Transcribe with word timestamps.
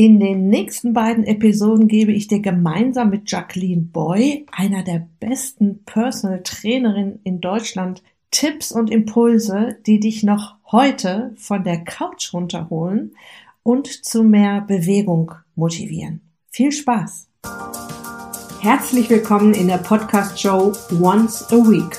In 0.00 0.20
den 0.20 0.48
nächsten 0.48 0.92
beiden 0.92 1.24
Episoden 1.24 1.88
gebe 1.88 2.12
ich 2.12 2.28
dir 2.28 2.38
gemeinsam 2.38 3.10
mit 3.10 3.28
Jacqueline 3.28 3.82
Boy, 3.82 4.46
einer 4.52 4.84
der 4.84 5.08
besten 5.18 5.82
Personal 5.86 6.40
Trainerinnen 6.44 7.18
in 7.24 7.40
Deutschland, 7.40 8.04
Tipps 8.30 8.70
und 8.70 8.90
Impulse, 8.90 9.76
die 9.86 9.98
dich 9.98 10.22
noch 10.22 10.54
heute 10.70 11.32
von 11.36 11.64
der 11.64 11.78
Couch 11.78 12.32
runterholen 12.32 13.16
und 13.64 13.88
zu 13.88 14.22
mehr 14.22 14.60
Bewegung 14.60 15.32
motivieren. 15.56 16.20
Viel 16.52 16.70
Spaß! 16.70 17.26
Herzlich 18.60 19.10
willkommen 19.10 19.52
in 19.52 19.66
der 19.66 19.78
Podcast-Show 19.78 20.74
Once 21.02 21.42
a 21.50 21.56
Week, 21.56 21.98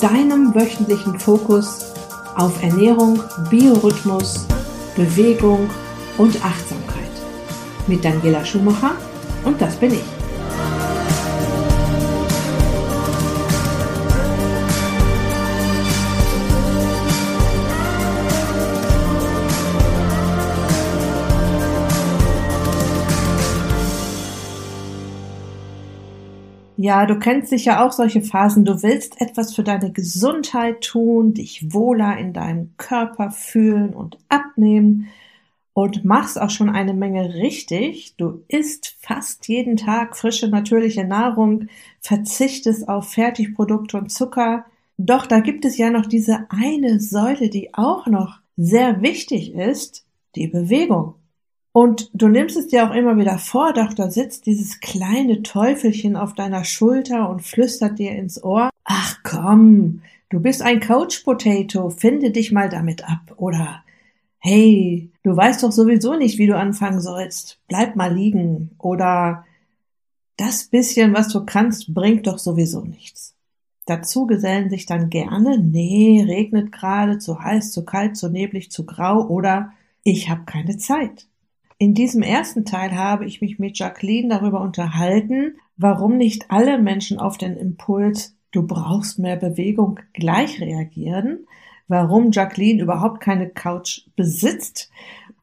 deinem 0.00 0.54
wöchentlichen 0.54 1.20
Fokus 1.20 1.92
auf 2.36 2.62
Ernährung, 2.62 3.20
Biorhythmus, 3.50 4.48
Bewegung 4.96 5.68
und 6.16 6.42
Achtsamkeit 6.42 6.83
mit 7.86 8.04
Daniela 8.04 8.44
Schumacher 8.44 8.92
und 9.44 9.60
das 9.60 9.76
bin 9.76 9.92
ich. 9.92 10.14
Ja, 26.84 27.06
du 27.06 27.18
kennst 27.18 27.48
sicher 27.48 27.82
auch 27.82 27.92
solche 27.92 28.20
Phasen. 28.20 28.66
Du 28.66 28.82
willst 28.82 29.18
etwas 29.18 29.54
für 29.54 29.62
deine 29.62 29.90
Gesundheit 29.90 30.82
tun, 30.82 31.32
dich 31.32 31.72
wohler 31.72 32.18
in 32.18 32.34
deinem 32.34 32.74
Körper 32.76 33.30
fühlen 33.30 33.94
und 33.94 34.18
abnehmen 34.28 35.08
und 35.74 36.04
machst 36.04 36.40
auch 36.40 36.50
schon 36.50 36.70
eine 36.70 36.94
Menge 36.94 37.34
richtig. 37.34 38.14
Du 38.16 38.44
isst 38.48 38.96
fast 39.00 39.48
jeden 39.48 39.76
Tag 39.76 40.16
frische, 40.16 40.48
natürliche 40.48 41.04
Nahrung, 41.04 41.66
verzichtest 42.00 42.88
auf 42.88 43.10
Fertigprodukte 43.10 43.98
und 43.98 44.10
Zucker. 44.10 44.64
Doch 44.96 45.26
da 45.26 45.40
gibt 45.40 45.64
es 45.64 45.76
ja 45.76 45.90
noch 45.90 46.06
diese 46.06 46.46
eine 46.48 47.00
Säule, 47.00 47.50
die 47.50 47.74
auch 47.74 48.06
noch 48.06 48.38
sehr 48.56 49.02
wichtig 49.02 49.52
ist, 49.52 50.06
die 50.36 50.46
Bewegung. 50.46 51.14
Und 51.72 52.08
du 52.14 52.28
nimmst 52.28 52.56
es 52.56 52.68
dir 52.68 52.88
auch 52.88 52.94
immer 52.94 53.16
wieder 53.16 53.36
vor, 53.38 53.72
doch 53.72 53.92
da 53.94 54.08
sitzt 54.08 54.46
dieses 54.46 54.78
kleine 54.78 55.42
Teufelchen 55.42 56.14
auf 56.14 56.34
deiner 56.34 56.64
Schulter 56.64 57.28
und 57.28 57.42
flüstert 57.42 57.98
dir 57.98 58.12
ins 58.12 58.42
Ohr, 58.44 58.70
ach 58.84 59.18
komm, 59.24 60.02
du 60.30 60.38
bist 60.38 60.62
ein 60.62 60.78
Couch 60.78 61.24
Potato, 61.24 61.90
finde 61.90 62.30
dich 62.30 62.52
mal 62.52 62.68
damit 62.68 63.02
ab. 63.02 63.34
Oder 63.38 63.82
hey, 64.44 65.10
du 65.22 65.34
weißt 65.34 65.62
doch 65.62 65.72
sowieso 65.72 66.16
nicht, 66.16 66.36
wie 66.36 66.46
du 66.46 66.54
anfangen 66.54 67.00
sollst, 67.00 67.60
bleib 67.66 67.96
mal 67.96 68.14
liegen 68.14 68.72
oder 68.78 69.46
das 70.36 70.64
bisschen, 70.64 71.14
was 71.14 71.28
du 71.28 71.46
kannst, 71.46 71.94
bringt 71.94 72.26
doch 72.26 72.38
sowieso 72.38 72.82
nichts. 72.82 73.34
Dazu 73.86 74.26
gesellen 74.26 74.68
sich 74.68 74.84
dann 74.84 75.08
gerne, 75.08 75.58
nee, 75.58 76.22
regnet 76.28 76.72
gerade, 76.72 77.18
zu 77.18 77.42
heiß, 77.42 77.72
zu 77.72 77.86
kalt, 77.86 78.18
zu 78.18 78.28
neblig, 78.28 78.70
zu 78.70 78.84
grau 78.84 79.26
oder 79.26 79.72
ich 80.02 80.28
habe 80.28 80.42
keine 80.44 80.76
Zeit. 80.76 81.26
In 81.78 81.94
diesem 81.94 82.20
ersten 82.20 82.66
Teil 82.66 82.92
habe 82.94 83.24
ich 83.24 83.40
mich 83.40 83.58
mit 83.58 83.78
Jacqueline 83.78 84.28
darüber 84.28 84.60
unterhalten, 84.60 85.54
warum 85.78 86.18
nicht 86.18 86.50
alle 86.50 86.78
Menschen 86.78 87.18
auf 87.18 87.38
den 87.38 87.56
Impuls, 87.56 88.36
du 88.52 88.66
brauchst 88.66 89.18
mehr 89.18 89.36
Bewegung, 89.36 90.00
gleich 90.12 90.60
reagieren, 90.60 91.46
warum 91.88 92.30
Jacqueline 92.30 92.82
überhaupt 92.82 93.20
keine 93.20 93.48
Couch 93.48 94.02
besitzt 94.16 94.90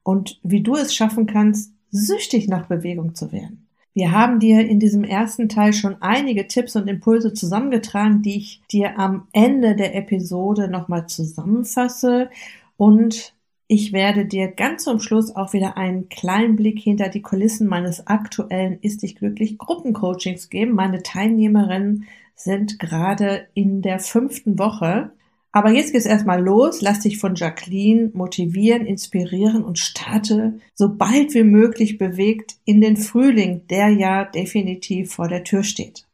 und 0.03 0.39
wie 0.43 0.61
du 0.61 0.75
es 0.75 0.95
schaffen 0.95 1.25
kannst, 1.25 1.73
süchtig 1.91 2.47
nach 2.47 2.67
Bewegung 2.67 3.15
zu 3.15 3.31
werden. 3.31 3.67
Wir 3.93 4.11
haben 4.11 4.39
dir 4.39 4.65
in 4.65 4.79
diesem 4.79 5.03
ersten 5.03 5.49
Teil 5.49 5.73
schon 5.73 6.01
einige 6.01 6.47
Tipps 6.47 6.77
und 6.77 6.87
Impulse 6.87 7.33
zusammengetragen, 7.33 8.21
die 8.21 8.37
ich 8.37 8.61
dir 8.71 8.97
am 8.97 9.27
Ende 9.33 9.75
der 9.75 9.95
Episode 9.95 10.69
nochmal 10.69 11.07
zusammenfasse 11.07 12.29
und 12.77 13.33
ich 13.73 13.93
werde 13.93 14.25
dir 14.25 14.49
ganz 14.49 14.83
zum 14.83 14.99
Schluss 14.99 15.33
auch 15.33 15.53
wieder 15.53 15.77
einen 15.77 16.09
kleinen 16.09 16.57
Blick 16.57 16.77
hinter 16.77 17.07
die 17.07 17.21
Kulissen 17.21 17.67
meines 17.67 18.05
aktuellen 18.05 18.79
Ist 18.81 19.01
dich 19.01 19.15
glücklich 19.15 19.57
Gruppencoachings 19.57 20.49
geben. 20.49 20.73
Meine 20.73 21.03
Teilnehmerinnen 21.03 22.05
sind 22.35 22.79
gerade 22.79 23.47
in 23.53 23.81
der 23.81 23.99
fünften 23.99 24.59
Woche 24.59 25.11
aber 25.51 25.71
jetzt 25.71 25.91
geht's 25.91 26.05
erstmal 26.05 26.41
los. 26.41 26.81
Lass 26.81 27.01
dich 27.01 27.17
von 27.17 27.35
Jacqueline 27.35 28.11
motivieren, 28.13 28.85
inspirieren 28.85 29.63
und 29.63 29.79
starte 29.79 30.59
so 30.75 30.95
bald 30.95 31.33
wie 31.33 31.43
möglich 31.43 31.97
bewegt 31.97 32.55
in 32.65 32.79
den 32.81 32.97
Frühling, 32.97 33.67
der 33.67 33.89
ja 33.89 34.25
definitiv 34.25 35.13
vor 35.13 35.27
der 35.27 35.43
Tür 35.43 35.63
steht. 35.63 36.05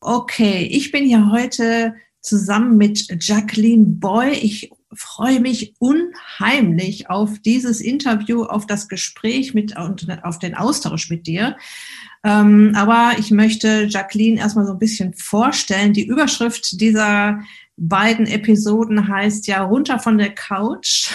Okay, 0.00 0.68
ich 0.70 0.90
bin 0.90 1.04
hier 1.04 1.30
heute 1.30 1.94
zusammen 2.20 2.76
mit 2.76 3.08
Jacqueline 3.20 3.84
Boy. 3.86 4.32
Ich 4.32 4.70
freue 4.94 5.40
mich 5.40 5.74
unheimlich 5.78 7.10
auf 7.10 7.38
dieses 7.38 7.80
Interview, 7.80 8.44
auf 8.44 8.66
das 8.66 8.88
Gespräch 8.88 9.54
mit 9.54 9.78
und 9.78 10.06
auf 10.24 10.38
den 10.38 10.54
Austausch 10.54 11.10
mit 11.10 11.26
dir. 11.26 11.56
Ähm, 12.24 12.72
aber 12.76 13.18
ich 13.18 13.30
möchte 13.30 13.86
Jacqueline 13.88 14.38
erstmal 14.38 14.66
so 14.66 14.72
ein 14.72 14.78
bisschen 14.78 15.12
vorstellen. 15.14 15.92
Die 15.92 16.06
Überschrift 16.06 16.80
dieser 16.80 17.40
beiden 17.76 18.26
Episoden 18.26 19.08
heißt 19.08 19.46
ja 19.46 19.62
runter 19.62 19.98
von 19.98 20.18
der 20.18 20.34
Couch. 20.34 21.10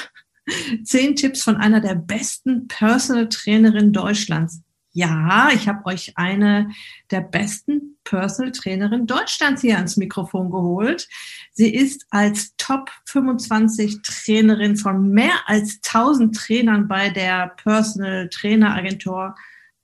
Zehn 0.83 1.15
Tipps 1.15 1.43
von 1.43 1.57
einer 1.57 1.81
der 1.81 1.95
besten 1.95 2.67
Personal 2.67 3.27
Trainerin 3.29 3.91
Deutschlands. 3.91 4.61
Ja, 4.93 5.49
ich 5.53 5.67
habe 5.67 5.85
euch 5.85 6.17
eine 6.17 6.71
der 7.11 7.21
besten 7.21 7.97
Personal 8.03 8.51
Trainerin 8.51 9.05
Deutschlands 9.05 9.61
hier 9.61 9.75
ans 9.75 9.97
Mikrofon 9.97 10.49
geholt. 10.49 11.07
Sie 11.51 11.71
ist 11.71 12.07
als 12.09 12.55
Top 12.55 12.89
25 13.05 14.01
Trainerin 14.01 14.75
von 14.75 15.11
mehr 15.11 15.35
als 15.45 15.81
1000 15.85 16.35
Trainern 16.35 16.87
bei 16.87 17.09
der 17.09 17.53
Personal 17.61 18.29
Trainer 18.29 18.73
Agentur 18.73 19.35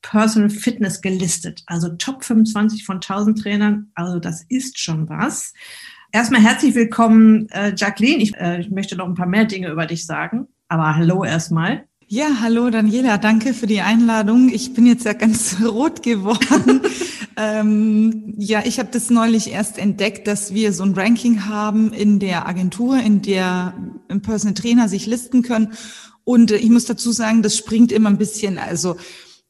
Personal 0.01 0.49
Fitness 0.49 1.01
gelistet. 1.01 1.63
Also 1.67 1.89
Top 1.89 2.23
25 2.23 2.85
von 2.85 2.95
1000 2.95 3.41
Trainern. 3.41 3.91
Also 3.95 4.19
das 4.19 4.43
ist 4.49 4.79
schon 4.79 5.09
was. 5.09 5.53
Erstmal 6.15 6.41
herzlich 6.41 6.75
willkommen, 6.75 7.49
äh, 7.49 7.73
Jacqueline. 7.75 8.21
Ich, 8.21 8.35
äh, 8.35 8.61
ich 8.61 8.69
möchte 8.69 8.95
noch 8.95 9.07
ein 9.07 9.15
paar 9.15 9.25
mehr 9.25 9.45
Dinge 9.45 9.71
über 9.71 9.87
dich 9.87 10.05
sagen, 10.05 10.47
aber 10.67 10.95
hallo 10.95 11.23
erstmal. 11.23 11.85
Ja, 12.05 12.27
hallo 12.39 12.69
Daniela, 12.69 13.17
danke 13.17 13.55
für 13.55 13.65
die 13.65 13.81
Einladung. 13.81 14.49
Ich 14.53 14.75
bin 14.75 14.85
jetzt 14.85 15.05
ja 15.05 15.13
ganz 15.13 15.55
rot 15.65 16.03
geworden. 16.03 16.81
ähm, 17.35 18.35
ja, 18.37 18.61
ich 18.63 18.77
habe 18.77 18.89
das 18.91 19.09
neulich 19.09 19.51
erst 19.51 19.79
entdeckt, 19.79 20.27
dass 20.27 20.53
wir 20.53 20.71
so 20.71 20.83
ein 20.83 20.93
Ranking 20.93 21.47
haben 21.47 21.91
in 21.91 22.19
der 22.19 22.47
Agentur, 22.47 22.99
in 22.99 23.23
der 23.23 23.73
ein 24.07 24.21
Personal 24.21 24.53
Trainer 24.53 24.89
sich 24.89 25.07
listen 25.07 25.41
können. 25.41 25.73
Und 26.25 26.51
äh, 26.51 26.57
ich 26.57 26.69
muss 26.69 26.85
dazu 26.85 27.11
sagen, 27.11 27.41
das 27.41 27.57
springt 27.57 27.91
immer 27.91 28.09
ein 28.09 28.19
bisschen. 28.19 28.59
Also 28.59 28.97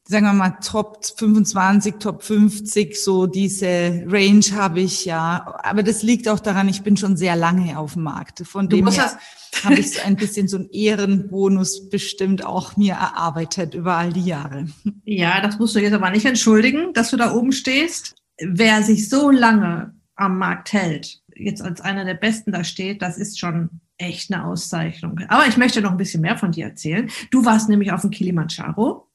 sagen 0.06 0.26
wir 0.26 0.34
mal, 0.34 0.58
Top 0.62 1.06
25, 1.18 1.96
Top 2.00 2.24
50, 2.24 3.02
so 3.02 3.26
diese 3.26 4.04
Range 4.08 4.44
habe 4.54 4.82
ich 4.82 5.06
ja. 5.06 5.60
Aber 5.64 5.82
das 5.82 6.04
liegt 6.04 6.28
auch 6.28 6.40
daran, 6.40 6.68
ich 6.68 6.84
bin 6.84 6.98
schon 6.98 7.16
sehr 7.16 7.36
lange 7.36 7.78
auf 7.78 7.94
dem 7.94 8.04
Markt. 8.04 8.46
Von 8.46 8.68
dem 8.68 8.88
her 8.88 9.18
habe 9.64 9.76
ich 9.76 9.92
so 9.92 10.02
ein 10.02 10.18
bisschen 10.18 10.48
so 10.48 10.58
einen 10.58 10.70
Ehrenbonus 10.70 11.90
bestimmt 11.90 12.46
auch 12.46 12.76
mir 12.76 12.94
erarbeitet 12.94 13.76
über 13.76 13.96
all 13.96 14.12
die 14.12 14.26
Jahre. 14.26 14.68
Ja, 15.06 15.40
das 15.42 15.58
musst 15.58 15.76
du 15.76 15.80
jetzt 15.80 15.94
aber 15.94 16.10
nicht 16.10 16.26
entschuldigen, 16.26 16.94
dass 16.94 17.12
du 17.12 17.18
da 17.18 17.34
oben 17.34 17.54
stehst. 17.54 18.16
Wer 18.42 18.84
sich 18.84 19.10
so 19.10 19.30
lange 19.30 19.96
am 20.16 20.38
Markt 20.38 20.74
hält, 20.74 21.22
jetzt 21.36 21.62
als 21.62 21.80
einer 21.82 22.04
der 22.04 22.16
Besten 22.16 22.52
da 22.52 22.64
steht, 22.64 23.02
das 23.02 23.18
ist 23.18 23.40
schon 23.40 23.70
echt 23.98 24.34
eine 24.34 24.46
Auszeichnung. 24.46 25.20
Aber 25.30 25.48
ich 25.48 25.56
möchte 25.56 25.82
noch 25.82 25.92
ein 25.92 25.98
bisschen 25.98 26.22
mehr 26.22 26.38
von 26.38 26.52
dir 26.52 26.66
erzählen. 26.66 27.10
Du 27.32 27.46
warst 27.46 27.70
nämlich 27.70 27.92
auf 27.92 28.02
dem 28.02 28.10
Kilimanjaro 28.10 29.08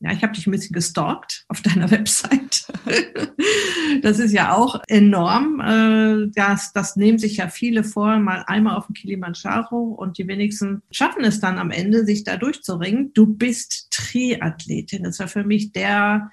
ja, 0.00 0.12
ich 0.12 0.22
habe 0.22 0.32
dich 0.32 0.46
ein 0.46 0.50
bisschen 0.50 0.74
gestalkt 0.74 1.44
auf 1.48 1.62
deiner 1.62 1.90
Website. 1.90 2.66
das 4.02 4.18
ist 4.18 4.32
ja 4.32 4.52
auch 4.52 4.82
enorm. 4.88 5.60
Äh, 5.60 6.30
das, 6.34 6.72
das 6.72 6.96
nehmen 6.96 7.18
sich 7.18 7.38
ja 7.38 7.48
viele 7.48 7.84
vor, 7.84 8.18
mal 8.18 8.44
einmal 8.46 8.76
auf 8.76 8.86
dem 8.86 8.94
Kilimanjaro 8.94 9.78
und 9.78 10.18
die 10.18 10.28
wenigsten 10.28 10.82
schaffen 10.90 11.24
es 11.24 11.40
dann 11.40 11.58
am 11.58 11.70
Ende, 11.70 12.04
sich 12.04 12.24
da 12.24 12.36
durchzuringen. 12.36 13.12
Du 13.14 13.26
bist 13.26 13.90
Triathletin. 13.90 15.04
Das 15.04 15.18
war 15.20 15.28
für 15.28 15.44
mich 15.44 15.72
der 15.72 16.30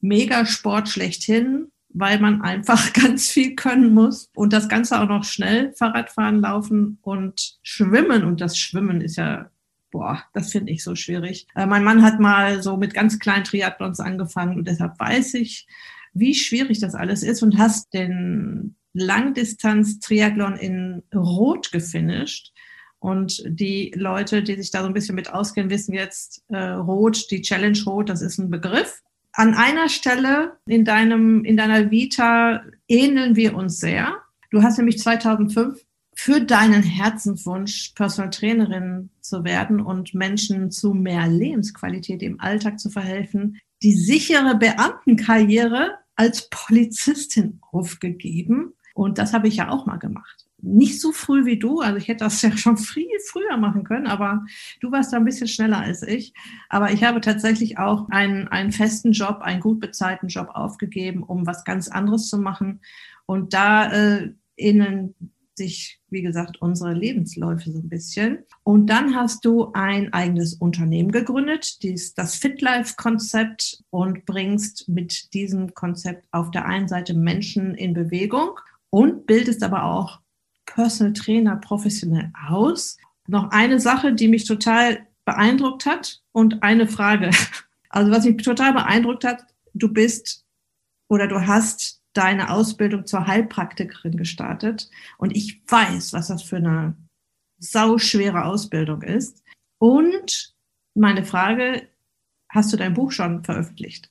Megasport 0.00 0.88
schlechthin, 0.88 1.72
weil 1.88 2.20
man 2.20 2.42
einfach 2.42 2.92
ganz 2.94 3.28
viel 3.28 3.54
können 3.54 3.92
muss 3.92 4.30
und 4.34 4.52
das 4.52 4.68
Ganze 4.68 5.00
auch 5.00 5.08
noch 5.08 5.24
schnell 5.24 5.72
Fahrradfahren, 5.74 6.40
Laufen 6.40 6.98
und 7.02 7.58
Schwimmen. 7.62 8.24
Und 8.24 8.40
das 8.40 8.58
Schwimmen 8.58 9.00
ist 9.00 9.16
ja 9.16 9.50
boah, 9.94 10.24
das 10.32 10.50
finde 10.50 10.72
ich 10.72 10.82
so 10.82 10.96
schwierig. 10.96 11.46
Äh, 11.54 11.66
mein 11.66 11.84
Mann 11.84 12.02
hat 12.02 12.18
mal 12.18 12.60
so 12.62 12.76
mit 12.76 12.94
ganz 12.94 13.20
kleinen 13.20 13.44
Triathlons 13.44 14.00
angefangen 14.00 14.58
und 14.58 14.66
deshalb 14.66 14.98
weiß 14.98 15.34
ich, 15.34 15.68
wie 16.12 16.34
schwierig 16.34 16.80
das 16.80 16.96
alles 16.96 17.22
ist 17.22 17.42
und 17.44 17.58
hast 17.58 17.94
den 17.94 18.74
Langdistanz-Triathlon 18.92 20.56
in 20.56 21.04
Rot 21.14 21.70
gefinisht. 21.70 22.52
Und 22.98 23.40
die 23.46 23.92
Leute, 23.94 24.42
die 24.42 24.56
sich 24.56 24.72
da 24.72 24.80
so 24.80 24.86
ein 24.88 24.94
bisschen 24.94 25.14
mit 25.14 25.32
auskennen, 25.32 25.70
wissen 25.70 25.94
jetzt, 25.94 26.42
äh, 26.48 26.56
Rot, 26.56 27.30
die 27.30 27.42
Challenge 27.42 27.78
Rot, 27.86 28.08
das 28.08 28.20
ist 28.20 28.38
ein 28.38 28.50
Begriff. 28.50 29.00
An 29.32 29.54
einer 29.54 29.88
Stelle 29.88 30.56
in 30.66 30.84
deinem, 30.84 31.44
in 31.44 31.56
deiner 31.56 31.92
Vita 31.92 32.64
ähneln 32.88 33.36
wir 33.36 33.54
uns 33.54 33.78
sehr. 33.78 34.16
Du 34.50 34.62
hast 34.62 34.76
nämlich 34.78 34.98
2005 34.98 35.84
für 36.16 36.40
deinen 36.40 36.82
Herzenswunsch, 36.82 37.92
Personal 37.94 38.30
Trainerin 38.30 39.10
zu 39.20 39.44
werden 39.44 39.80
und 39.80 40.14
Menschen 40.14 40.70
zu 40.70 40.94
mehr 40.94 41.26
Lebensqualität 41.26 42.22
im 42.22 42.40
Alltag 42.40 42.78
zu 42.78 42.90
verhelfen, 42.90 43.58
die 43.82 43.92
sichere 43.92 44.56
Beamtenkarriere 44.56 45.98
als 46.16 46.48
Polizistin 46.50 47.60
aufgegeben. 47.72 48.74
Und 48.94 49.18
das 49.18 49.32
habe 49.32 49.48
ich 49.48 49.56
ja 49.56 49.70
auch 49.70 49.86
mal 49.86 49.98
gemacht. 49.98 50.46
Nicht 50.62 51.00
so 51.00 51.12
früh 51.12 51.44
wie 51.44 51.58
du, 51.58 51.80
also 51.80 51.98
ich 51.98 52.08
hätte 52.08 52.24
das 52.24 52.40
ja 52.40 52.56
schon 52.56 52.78
viel 52.78 53.06
früher 53.28 53.56
machen 53.56 53.84
können, 53.84 54.06
aber 54.06 54.44
du 54.80 54.90
warst 54.92 55.12
da 55.12 55.18
ein 55.18 55.24
bisschen 55.24 55.48
schneller 55.48 55.80
als 55.80 56.02
ich. 56.02 56.32
Aber 56.68 56.92
ich 56.92 57.04
habe 57.04 57.20
tatsächlich 57.20 57.78
auch 57.78 58.08
einen, 58.08 58.48
einen 58.48 58.72
festen 58.72 59.12
Job, 59.12 59.40
einen 59.42 59.60
gut 59.60 59.80
bezahlten 59.80 60.28
Job 60.28 60.48
aufgegeben, 60.54 61.22
um 61.22 61.46
was 61.46 61.64
ganz 61.64 61.88
anderes 61.88 62.28
zu 62.28 62.38
machen. 62.38 62.80
Und 63.26 63.52
da 63.52 63.90
äh, 63.92 64.32
innen 64.56 65.14
sich, 65.56 66.00
wie 66.10 66.22
gesagt, 66.22 66.60
unsere 66.60 66.92
Lebensläufe 66.92 67.70
so 67.70 67.78
ein 67.78 67.88
bisschen. 67.88 68.38
Und 68.62 68.86
dann 68.86 69.14
hast 69.14 69.44
du 69.44 69.72
ein 69.72 70.12
eigenes 70.12 70.54
Unternehmen 70.54 71.12
gegründet, 71.12 71.82
dies, 71.82 72.14
das 72.14 72.36
FitLife-Konzept 72.36 73.82
und 73.90 74.24
bringst 74.26 74.88
mit 74.88 75.32
diesem 75.34 75.74
Konzept 75.74 76.26
auf 76.32 76.50
der 76.50 76.66
einen 76.66 76.88
Seite 76.88 77.14
Menschen 77.14 77.74
in 77.74 77.94
Bewegung 77.94 78.58
und 78.90 79.26
bildest 79.26 79.62
aber 79.62 79.84
auch 79.84 80.20
Personal 80.66 81.12
Trainer 81.12 81.56
professionell 81.56 82.32
aus. 82.48 82.96
Noch 83.26 83.50
eine 83.50 83.80
Sache, 83.80 84.12
die 84.12 84.28
mich 84.28 84.44
total 84.44 85.06
beeindruckt 85.24 85.86
hat 85.86 86.20
und 86.32 86.62
eine 86.62 86.86
Frage. 86.86 87.30
Also 87.90 88.10
was 88.10 88.24
mich 88.24 88.38
total 88.38 88.72
beeindruckt 88.72 89.22
hat, 89.22 89.44
du 89.72 89.86
bist 89.86 90.44
oder 91.08 91.28
du 91.28 91.46
hast 91.46 92.02
deine 92.14 92.50
Ausbildung 92.50 93.06
zur 93.06 93.26
Heilpraktikerin 93.26 94.16
gestartet. 94.16 94.88
Und 95.18 95.36
ich 95.36 95.62
weiß, 95.68 96.12
was 96.12 96.28
das 96.28 96.42
für 96.42 96.56
eine 96.56 96.96
sauschwere 97.58 98.44
Ausbildung 98.44 99.02
ist. 99.02 99.42
Und 99.78 100.54
meine 100.94 101.24
Frage, 101.24 101.88
hast 102.48 102.72
du 102.72 102.76
dein 102.76 102.94
Buch 102.94 103.12
schon 103.12 103.44
veröffentlicht? 103.44 104.10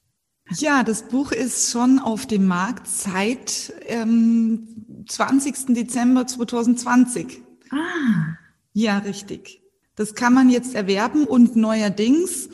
Ja, 0.50 0.83
das 0.83 1.07
Buch 1.07 1.31
ist 1.31 1.71
schon 1.71 2.00
auf 2.00 2.25
dem 2.27 2.45
Markt 2.45 2.88
seit 2.88 3.73
ähm, 3.88 5.06
20. 5.07 5.73
Dezember 5.73 6.27
2020. 6.27 7.41
Ah. 7.71 8.35
Ja, 8.73 8.97
richtig. 8.99 9.61
Das 9.95 10.15
kann 10.15 10.33
man 10.33 10.49
jetzt 10.49 10.75
erwerben 10.75 11.25
und 11.25 11.56
neuerdings 11.56 12.49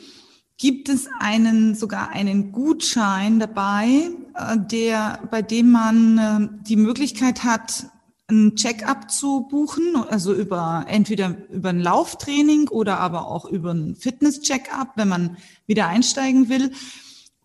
gibt 0.58 0.90
es 0.90 1.08
einen, 1.18 1.74
sogar 1.74 2.10
einen 2.10 2.52
Gutschein 2.52 3.40
dabei, 3.40 4.10
der, 4.56 5.20
bei 5.30 5.42
dem 5.42 5.70
man 5.70 6.18
äh, 6.18 6.48
die 6.66 6.76
Möglichkeit 6.76 7.44
hat, 7.44 7.86
ein 8.30 8.54
Check-up 8.54 9.10
zu 9.10 9.48
buchen, 9.50 9.96
also 10.08 10.32
über 10.32 10.84
entweder 10.88 11.36
über 11.50 11.70
ein 11.70 11.80
Lauftraining 11.80 12.68
oder 12.68 13.00
aber 13.00 13.26
auch 13.26 13.44
über 13.44 13.72
ein 13.72 13.96
Fitness-Check-up, 13.96 14.92
wenn 14.96 15.08
man 15.08 15.36
wieder 15.66 15.88
einsteigen 15.88 16.48
will. 16.48 16.70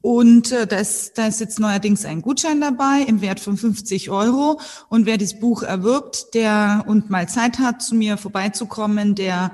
Und 0.02 0.52
äh, 0.52 0.68
da, 0.68 0.78
ist, 0.78 1.18
da 1.18 1.26
ist 1.26 1.40
jetzt 1.40 1.60
neuerdings 1.60 2.06
ein 2.06 2.22
Gutschein 2.22 2.62
dabei 2.62 3.02
im 3.08 3.22
Wert 3.22 3.40
von 3.40 3.58
50 3.58 4.12
Euro. 4.12 4.60
Und 4.88 5.08
wer 5.08 5.18
das 5.18 5.40
Buch 5.40 5.64
erwirbt, 5.64 6.36
der 6.36 6.84
und 6.86 7.10
mal 7.10 7.28
Zeit 7.28 7.58
hat, 7.58 7.82
zu 7.82 7.96
mir 7.96 8.18
vorbeizukommen, 8.18 9.16
der 9.16 9.52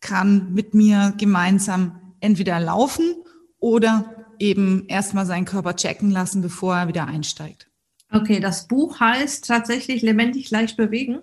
kann 0.00 0.54
mit 0.54 0.72
mir 0.72 1.12
gemeinsam 1.18 2.00
entweder 2.20 2.58
laufen 2.58 3.16
oder 3.60 4.21
eben 4.38 4.86
erstmal 4.88 5.26
seinen 5.26 5.44
Körper 5.44 5.76
checken 5.76 6.10
lassen, 6.10 6.42
bevor 6.42 6.76
er 6.76 6.88
wieder 6.88 7.06
einsteigt. 7.06 7.68
Okay, 8.10 8.40
das 8.40 8.68
Buch 8.68 9.00
heißt 9.00 9.46
tatsächlich 9.46 10.02
lebendig 10.02 10.50
leicht 10.50 10.76
bewegen. 10.76 11.22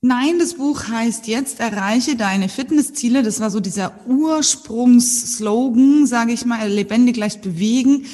Nein, 0.00 0.38
das 0.38 0.54
Buch 0.54 0.86
heißt 0.86 1.26
jetzt 1.26 1.58
erreiche 1.58 2.14
deine 2.14 2.48
Fitnessziele. 2.48 3.24
Das 3.24 3.40
war 3.40 3.50
so 3.50 3.58
dieser 3.58 4.06
Ursprungsslogan, 4.06 6.06
sage 6.06 6.32
ich 6.32 6.44
mal, 6.44 6.68
lebendig 6.68 7.16
leicht 7.16 7.42
bewegen. 7.42 8.06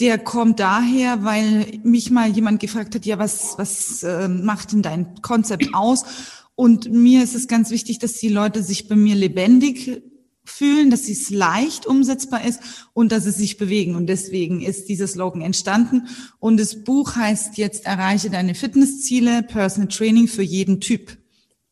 Der 0.00 0.16
kommt 0.16 0.58
daher, 0.58 1.24
weil 1.24 1.80
mich 1.82 2.10
mal 2.10 2.30
jemand 2.30 2.60
gefragt 2.60 2.94
hat, 2.94 3.04
ja, 3.04 3.18
was, 3.18 3.58
was 3.58 4.02
äh, 4.04 4.28
macht 4.28 4.72
denn 4.72 4.80
dein 4.80 5.20
Konzept 5.20 5.74
aus? 5.74 6.06
Und 6.54 6.90
mir 6.90 7.22
ist 7.22 7.34
es 7.34 7.46
ganz 7.46 7.70
wichtig, 7.70 7.98
dass 7.98 8.14
die 8.14 8.30
Leute 8.30 8.62
sich 8.62 8.88
bei 8.88 8.96
mir 8.96 9.14
lebendig 9.14 10.02
fühlen, 10.48 10.90
dass 10.90 11.08
es 11.08 11.30
leicht 11.30 11.86
umsetzbar 11.86 12.44
ist 12.44 12.60
und 12.92 13.12
dass 13.12 13.24
sie 13.24 13.30
sich 13.30 13.56
bewegen. 13.56 13.94
Und 13.94 14.06
deswegen 14.06 14.60
ist 14.60 14.88
dieser 14.88 15.06
Slogan 15.06 15.42
entstanden. 15.42 16.08
Und 16.38 16.58
das 16.58 16.84
Buch 16.84 17.16
heißt 17.16 17.58
jetzt 17.58 17.86
Erreiche 17.86 18.30
deine 18.30 18.54
Fitnessziele, 18.54 19.42
Personal 19.42 19.88
Training 19.88 20.28
für 20.28 20.42
jeden 20.42 20.80
Typ. 20.80 21.16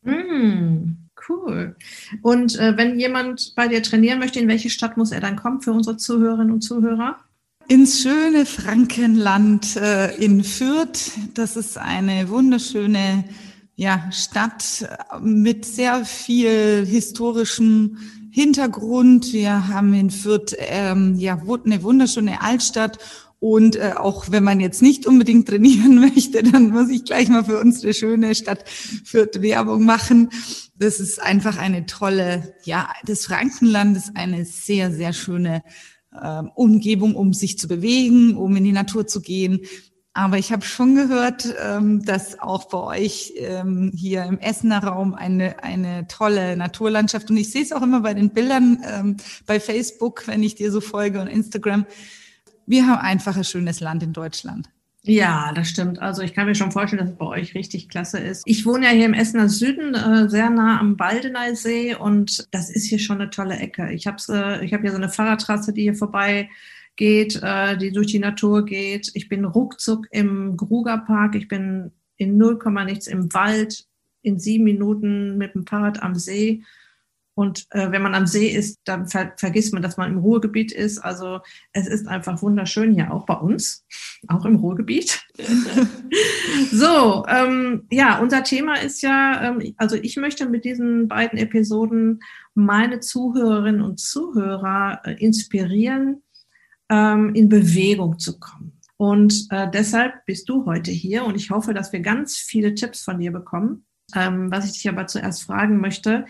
Mm, 0.03 0.93
cool. 1.29 1.75
Und 2.21 2.57
äh, 2.57 2.77
wenn 2.77 2.99
jemand 2.99 3.53
bei 3.55 3.67
dir 3.67 3.83
trainieren 3.83 4.19
möchte, 4.19 4.39
in 4.39 4.47
welche 4.47 4.69
Stadt 4.69 4.97
muss 4.97 5.11
er 5.11 5.19
dann 5.19 5.35
kommen 5.35 5.61
für 5.61 5.73
unsere 5.73 5.97
Zuhörerinnen 5.97 6.53
und 6.53 6.61
Zuhörer? 6.61 7.17
Ins 7.67 8.01
schöne 8.01 8.45
Frankenland 8.45 9.75
äh, 9.75 10.15
in 10.15 10.43
Fürth. 10.43 11.11
Das 11.33 11.57
ist 11.57 11.77
eine 11.77 12.29
wunderschöne 12.29 13.25
ja, 13.77 14.09
Stadt 14.11 14.87
mit 15.21 15.63
sehr 15.63 16.03
viel 16.03 16.85
historischem 16.85 17.97
Hintergrund. 18.37 19.33
Wir 19.33 19.67
haben 19.67 19.95
in 19.95 20.11
Fürth 20.11 20.55
ähm, 20.59 21.15
ja 21.17 21.41
eine 21.65 21.81
wunderschöne 21.81 22.39
Altstadt 22.39 22.99
und 23.39 23.77
äh, 23.77 23.93
auch 23.95 24.29
wenn 24.29 24.43
man 24.43 24.59
jetzt 24.59 24.83
nicht 24.83 25.07
unbedingt 25.07 25.47
trainieren 25.47 25.99
möchte, 25.99 26.43
dann 26.43 26.69
muss 26.69 26.89
ich 26.89 27.03
gleich 27.03 27.29
mal 27.29 27.45
für 27.45 27.59
unsere 27.59 27.95
schöne 27.95 28.35
Stadt 28.35 28.63
Fürth 28.69 29.41
Werbung 29.41 29.85
machen. 29.85 30.29
Das 30.75 30.99
ist 30.99 31.19
einfach 31.19 31.57
eine 31.57 31.87
tolle, 31.87 32.53
ja, 32.63 32.93
das 33.07 33.25
Frankenland 33.25 33.97
ist 33.97 34.11
eine 34.13 34.45
sehr, 34.45 34.91
sehr 34.91 35.13
schöne 35.13 35.63
äh, 36.11 36.43
Umgebung, 36.53 37.15
um 37.15 37.33
sich 37.33 37.57
zu 37.57 37.67
bewegen, 37.67 38.37
um 38.37 38.55
in 38.55 38.65
die 38.65 38.71
Natur 38.71 39.07
zu 39.07 39.19
gehen. 39.19 39.61
Aber 40.17 40.39
ich 40.39 40.51
habe 40.51 40.65
schon 40.65 40.95
gehört, 40.95 41.53
ähm, 41.63 42.03
dass 42.03 42.39
auch 42.39 42.69
bei 42.69 42.79
euch 42.79 43.33
ähm, 43.37 43.91
hier 43.95 44.23
im 44.23 44.39
Essener 44.39 44.83
Raum 44.83 45.13
eine, 45.13 45.63
eine 45.63 46.07
tolle 46.07 46.57
Naturlandschaft, 46.57 47.29
und 47.29 47.37
ich 47.37 47.51
sehe 47.51 47.61
es 47.61 47.71
auch 47.71 47.83
immer 47.83 48.01
bei 48.01 48.15
den 48.15 48.31
Bildern 48.31 48.79
ähm, 48.83 49.17
bei 49.45 49.59
Facebook, 49.59 50.27
wenn 50.27 50.41
ich 50.41 50.55
dir 50.55 50.71
so 50.71 50.81
folge 50.81 51.21
und 51.21 51.27
Instagram. 51.27 51.85
Wir 52.65 52.87
haben 52.87 52.99
einfach 52.99 53.37
ein 53.37 53.43
schönes 53.43 53.79
Land 53.79 54.01
in 54.01 54.13
Deutschland. 54.13 54.71
Ja, 55.03 55.51
das 55.53 55.69
stimmt. 55.69 55.99
Also 55.99 56.23
ich 56.23 56.33
kann 56.33 56.47
mir 56.47 56.55
schon 56.55 56.71
vorstellen, 56.71 57.03
dass 57.03 57.11
es 57.11 57.17
bei 57.19 57.27
euch 57.27 57.53
richtig 57.53 57.87
klasse 57.87 58.17
ist. 58.17 58.41
Ich 58.47 58.65
wohne 58.65 58.87
ja 58.87 58.91
hier 58.93 59.05
im 59.05 59.13
Essener 59.13 59.49
Süden, 59.49 59.93
äh, 59.93 60.27
sehr 60.29 60.49
nah 60.49 60.79
am 60.79 60.97
Baldeneysee 60.97 61.93
und 61.93 62.47
das 62.49 62.71
ist 62.71 62.87
hier 62.87 62.97
schon 62.97 63.21
eine 63.21 63.29
tolle 63.29 63.57
Ecke. 63.57 63.91
Ich 63.91 64.07
habe 64.07 64.17
äh, 64.29 64.65
ich 64.65 64.73
hab 64.73 64.81
hier 64.81 64.91
so 64.91 64.97
eine 64.97 65.09
Fahrradtrasse, 65.09 65.73
die 65.73 65.83
hier 65.83 65.95
vorbei 65.95 66.49
geht, 66.97 67.39
äh, 67.41 67.77
die 67.77 67.91
durch 67.91 68.07
die 68.07 68.19
Natur 68.19 68.65
geht. 68.65 69.11
Ich 69.13 69.29
bin 69.29 69.45
ruckzuck 69.45 70.07
im 70.11 70.57
Grugerpark. 70.57 71.35
Ich 71.35 71.47
bin 71.47 71.91
in 72.17 72.37
0, 72.37 72.59
nichts 72.85 73.07
im 73.07 73.33
Wald, 73.33 73.85
in 74.21 74.39
sieben 74.39 74.65
Minuten 74.65 75.37
mit 75.37 75.53
dem 75.55 75.65
Fahrrad 75.65 76.03
am 76.03 76.15
See. 76.15 76.63
Und 77.37 77.67
äh, 77.69 77.91
wenn 77.91 78.01
man 78.01 78.15
am 78.15 78.25
See 78.25 78.47
ist, 78.47 78.79
dann 78.83 79.07
ver 79.07 79.31
vergisst 79.37 79.71
man, 79.71 79.83
dass 79.83 79.95
man 79.95 80.11
im 80.11 80.17
Ruhrgebiet 80.17 80.71
ist. 80.71 80.97
Also 80.97 81.41
es 81.71 81.85
ist 81.85 82.07
einfach 82.07 82.41
wunderschön 82.41 82.95
hier, 82.95 83.13
auch 83.13 83.27
bei 83.27 83.35
uns, 83.35 83.85
auch 84.27 84.43
im 84.43 84.55
Ruhrgebiet. 84.55 85.23
so, 86.71 87.25
ähm, 87.27 87.85
ja, 87.91 88.17
unser 88.17 88.43
Thema 88.43 88.81
ist 88.81 89.03
ja, 89.03 89.49
ähm, 89.49 89.75
also 89.77 89.95
ich 89.97 90.17
möchte 90.17 90.49
mit 90.49 90.65
diesen 90.65 91.07
beiden 91.07 91.37
Episoden 91.37 92.21
meine 92.55 93.01
Zuhörerinnen 93.01 93.83
und 93.83 93.99
Zuhörer 93.99 95.01
äh, 95.03 95.23
inspirieren, 95.23 96.23
ähm, 96.89 97.33
in 97.35 97.49
Bewegung 97.49 98.19
zu 98.19 98.39
kommen. 98.39 98.77
Und 98.97 99.47
äh, 99.51 99.69
deshalb 99.69 100.25
bist 100.25 100.49
du 100.49 100.65
heute 100.65 100.91
hier 100.91 101.23
und 101.23 101.35
ich 101.35 101.51
hoffe, 101.51 101.73
dass 101.73 101.93
wir 101.93 101.99
ganz 101.99 102.37
viele 102.37 102.73
Tipps 102.73 103.03
von 103.03 103.19
dir 103.19 103.31
bekommen. 103.31 103.85
Ähm, 104.15 104.49
was 104.51 104.65
ich 104.65 104.73
dich 104.73 104.89
aber 104.89 105.05
zuerst 105.05 105.43
fragen 105.43 105.79
möchte, 105.79 106.25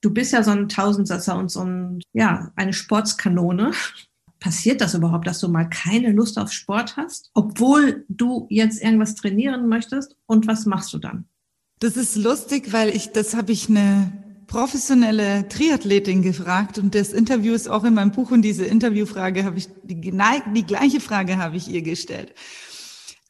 du 0.00 0.10
bist 0.10 0.32
ja 0.32 0.42
so 0.42 0.50
ein 0.50 0.68
Tausendsasser 0.68 1.36
und 1.36 1.50
so 1.50 1.60
ein, 1.60 2.00
ja, 2.12 2.50
eine 2.56 2.72
Sportskanone. 2.72 3.72
Passiert 4.40 4.80
das 4.80 4.94
überhaupt, 4.94 5.26
dass 5.26 5.38
du 5.38 5.48
mal 5.48 5.68
keine 5.68 6.12
Lust 6.12 6.38
auf 6.38 6.50
Sport 6.50 6.96
hast, 6.96 7.30
obwohl 7.34 8.06
du 8.08 8.46
jetzt 8.48 8.82
irgendwas 8.82 9.14
trainieren 9.14 9.68
möchtest? 9.68 10.16
Und 10.24 10.46
was 10.46 10.64
machst 10.64 10.94
du 10.94 10.98
dann? 10.98 11.26
Das 11.78 11.96
ist 11.98 12.16
lustig, 12.16 12.72
weil 12.72 12.88
ich, 12.88 13.10
das 13.10 13.36
habe 13.36 13.52
ich 13.52 13.68
eine 13.68 14.29
professionelle 14.50 15.46
Triathletin 15.48 16.22
gefragt 16.22 16.76
und 16.76 16.96
das 16.96 17.12
Interview 17.12 17.54
ist 17.54 17.68
auch 17.68 17.84
in 17.84 17.94
meinem 17.94 18.10
Buch 18.10 18.32
und 18.32 18.42
diese 18.42 18.64
Interviewfrage 18.64 19.44
habe 19.44 19.58
ich, 19.58 19.68
die, 19.84 20.00
die 20.00 20.66
gleiche 20.66 21.00
Frage 21.00 21.38
habe 21.38 21.56
ich 21.56 21.68
ihr 21.68 21.82
gestellt. 21.82 22.34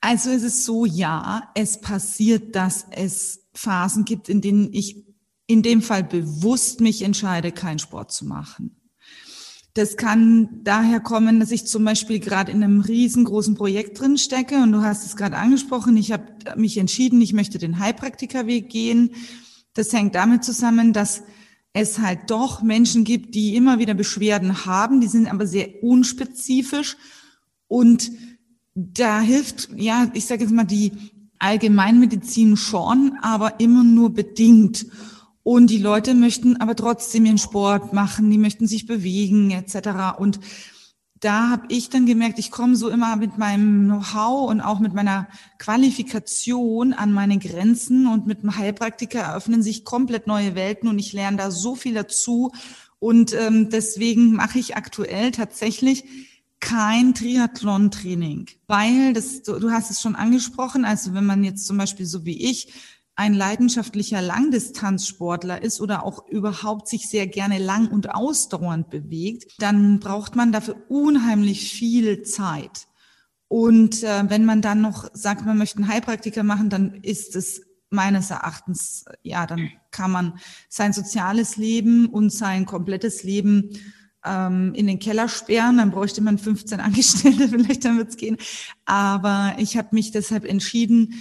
Also 0.01 0.31
es 0.31 0.43
ist 0.43 0.65
so, 0.65 0.87
ja, 0.87 1.51
es 1.55 1.83
passiert, 1.83 2.57
dass 2.57 2.87
es 2.91 3.41
Phasen 3.53 4.07
gibt, 4.07 4.31
in 4.31 4.41
denen 4.41 4.73
ich 4.73 5.05
in 5.47 5.63
dem 5.63 5.83
Fall 5.83 6.05
bewusst 6.05 6.81
mich 6.81 7.03
entscheide, 7.03 7.53
keinen 7.53 7.79
Sport 7.79 8.13
zu 8.13 8.25
machen. 8.25 8.81
Das 9.75 9.99
kann 9.99 10.63
daher 10.65 11.01
kommen, 11.01 11.39
dass 11.39 11.51
ich 11.51 11.67
zum 11.67 11.85
Beispiel 11.85 12.19
gerade 12.19 12.51
in 12.51 12.65
einem 12.65 12.81
riesengroßen 12.81 13.57
Projekt 13.57 14.01
drin 14.01 14.17
stecke 14.17 14.63
und 14.63 14.73
du 14.73 14.81
hast 14.81 15.05
es 15.05 15.17
gerade 15.17 15.37
angesprochen, 15.37 15.99
ich 15.99 16.13
habe 16.13 16.25
mich 16.57 16.79
entschieden, 16.79 17.21
ich 17.21 17.35
möchte 17.35 17.59
den 17.59 17.79
Heilpraktikerweg 17.79 18.71
gehen. 18.71 19.11
Das 19.81 19.95
hängt 19.95 20.15
damit 20.15 20.45
zusammen, 20.45 20.93
dass 20.93 21.23
es 21.73 22.01
halt 22.01 22.31
doch 22.31 22.61
Menschen 22.61 23.03
gibt, 23.03 23.35
die 23.35 23.57
immer 23.57 23.79
wieder 23.79 23.95
Beschwerden 23.95 24.67
haben, 24.67 25.01
die 25.01 25.09
sind 25.09 25.27
aber 25.27 25.47
sehr 25.47 25.83
unspezifisch 25.83 26.99
und 27.67 28.13
da 28.75 29.23
hilft, 29.23 29.71
ja, 29.75 30.11
ich 30.13 30.27
sage 30.27 30.43
jetzt 30.43 30.53
mal, 30.53 30.65
die 30.65 30.93
Allgemeinmedizin 31.39 32.59
schon, 32.59 33.17
aber 33.23 33.59
immer 33.59 33.83
nur 33.83 34.13
bedingt. 34.13 34.85
Und 35.43 35.71
die 35.71 35.79
Leute 35.79 36.13
möchten 36.13 36.59
aber 36.59 36.77
trotzdem 36.77 37.25
ihren 37.25 37.39
Sport 37.39 37.95
machen, 37.95 38.31
die 38.31 38.37
möchten 38.37 38.67
sich 38.67 38.87
bewegen 38.87 39.51
etc. 39.51 40.19
Und 40.19 40.41
da 41.21 41.51
habe 41.51 41.67
ich 41.69 41.91
dann 41.91 42.07
gemerkt, 42.07 42.39
ich 42.39 42.51
komme 42.51 42.77
so 42.77 42.89
immer 42.89 43.15
mit 43.17 43.37
meinem 43.37 43.85
Know-how 43.85 44.51
und 44.51 44.63
auch 44.63 44.81
mit 44.81 44.95
meiner 44.95 45.29
Qualifikation 45.59 46.95
an 46.95 47.13
meine 47.13 47.39
Grenzen 47.39 48.07
und 48.07 48.27
mit 48.27 48.43
dem 48.43 48.57
Heilpraktiker 48.57 49.21
eröffnen 49.21 49.63
sich 49.63 49.85
komplett 49.85 50.27
neue 50.27 50.55
Welten 50.55 50.89
und 50.89 50.99
ich 50.99 51.13
lerne 51.13 51.37
da 51.37 51.51
so 51.51 51.75
viel 51.75 51.95
dazu. 51.95 52.53
Und 52.99 53.35
ähm, 53.35 53.69
deswegen 53.69 54.33
mache 54.33 54.59
ich 54.59 54.77
aktuell 54.77 55.31
tatsächlich 55.31 56.05
kein 56.61 57.15
Triathlon-Training, 57.15 58.47
weil 58.67 59.15
das, 59.15 59.43
du 59.43 59.71
hast 59.71 59.91
es 59.91 60.01
schon 60.01 60.15
angesprochen, 60.15 60.85
also 60.85 61.15
wenn 61.15 61.25
man 61.25 61.43
jetzt 61.43 61.67
zum 61.67 61.79
Beispiel 61.79 62.05
so 62.05 62.27
wie 62.27 62.51
ich 62.51 62.73
ein 63.17 63.35
leidenschaftlicher 63.35 64.23
Langdistanzsportler 64.23 65.63
ist 65.63 65.81
oder 65.81 66.05
auch 66.05 66.27
überhaupt 66.29 66.89
sich 66.89 67.09
sehr 67.09 67.27
gerne 67.27 67.59
lang 67.59 67.89
und 67.89 68.15
ausdauernd 68.15 68.89
bewegt, 68.91 69.53
dann 69.59 70.01
braucht 70.01 70.37
man 70.37 70.53
dafür 70.53 70.77
unheimlich 70.89 71.71
viel 71.73 72.23
Zeit. 72.23 72.87
Und 73.49 74.05
äh, 74.05 74.31
wenn 74.31 74.45
man 74.45 74.63
dann 74.63 74.81
noch 74.81 75.11
sagt, 75.13 75.45
man 75.45 75.59
möchte 75.59 75.79
einen 75.79 75.89
Heilpraktiker 75.89 76.45
machen, 76.45 76.71
dann 76.71 76.95
ist 77.03 77.37
es 77.37 77.63
meines 77.91 78.31
Erachtens, 78.31 79.05
ja, 79.23 79.47
dann 79.47 79.71
kann 79.91 80.13
man 80.13 80.39
sein 80.69 80.93
soziales 80.93 81.57
Leben 81.57 82.07
und 82.07 82.31
sein 82.31 82.65
komplettes 82.65 83.25
Leben 83.25 83.71
ähm, 84.25 84.73
in 84.75 84.87
den 84.87 84.99
Keller 84.99 85.29
sperren, 85.29 85.79
dann 85.79 85.91
bräuchte 85.91 86.21
man 86.21 86.39
15 86.39 86.81
Angestellte, 86.81 87.49
vielleicht 87.49 87.85
dann 87.85 87.99
wird's 87.99 88.17
gehen. 88.17 88.37
Aber 88.85 89.55
ich 89.59 89.77
habe 89.77 89.89
mich 89.93 90.13
deshalb 90.13 90.45
entschieden, 90.45 91.15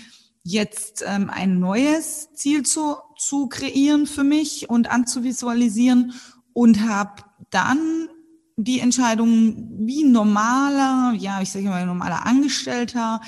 jetzt 0.50 1.04
ähm, 1.06 1.30
ein 1.30 1.60
neues 1.60 2.34
Ziel 2.34 2.64
zu, 2.64 2.96
zu 3.18 3.48
kreieren 3.48 4.08
für 4.08 4.24
mich 4.24 4.70
und 4.70 4.90
anzuvisualisieren 4.90 6.14
und 6.54 6.88
habe 6.88 7.24
dann 7.52 8.10
die 8.58 8.80
Entscheidung 8.80 9.86
wie 9.86 10.04
normaler, 10.04 11.14
ja, 11.18 11.42
ich 11.42 11.52
sage 11.52 11.70
mal 11.70 11.86
normaler 11.86 12.26
Angestellter, 12.26 13.22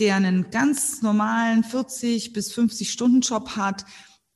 der 0.00 0.16
einen 0.16 0.50
ganz 0.50 1.02
normalen 1.02 1.62
40 1.62 2.32
bis 2.32 2.52
50 2.52 2.90
Stunden 2.90 3.20
Job 3.20 3.56
hat, 3.56 3.86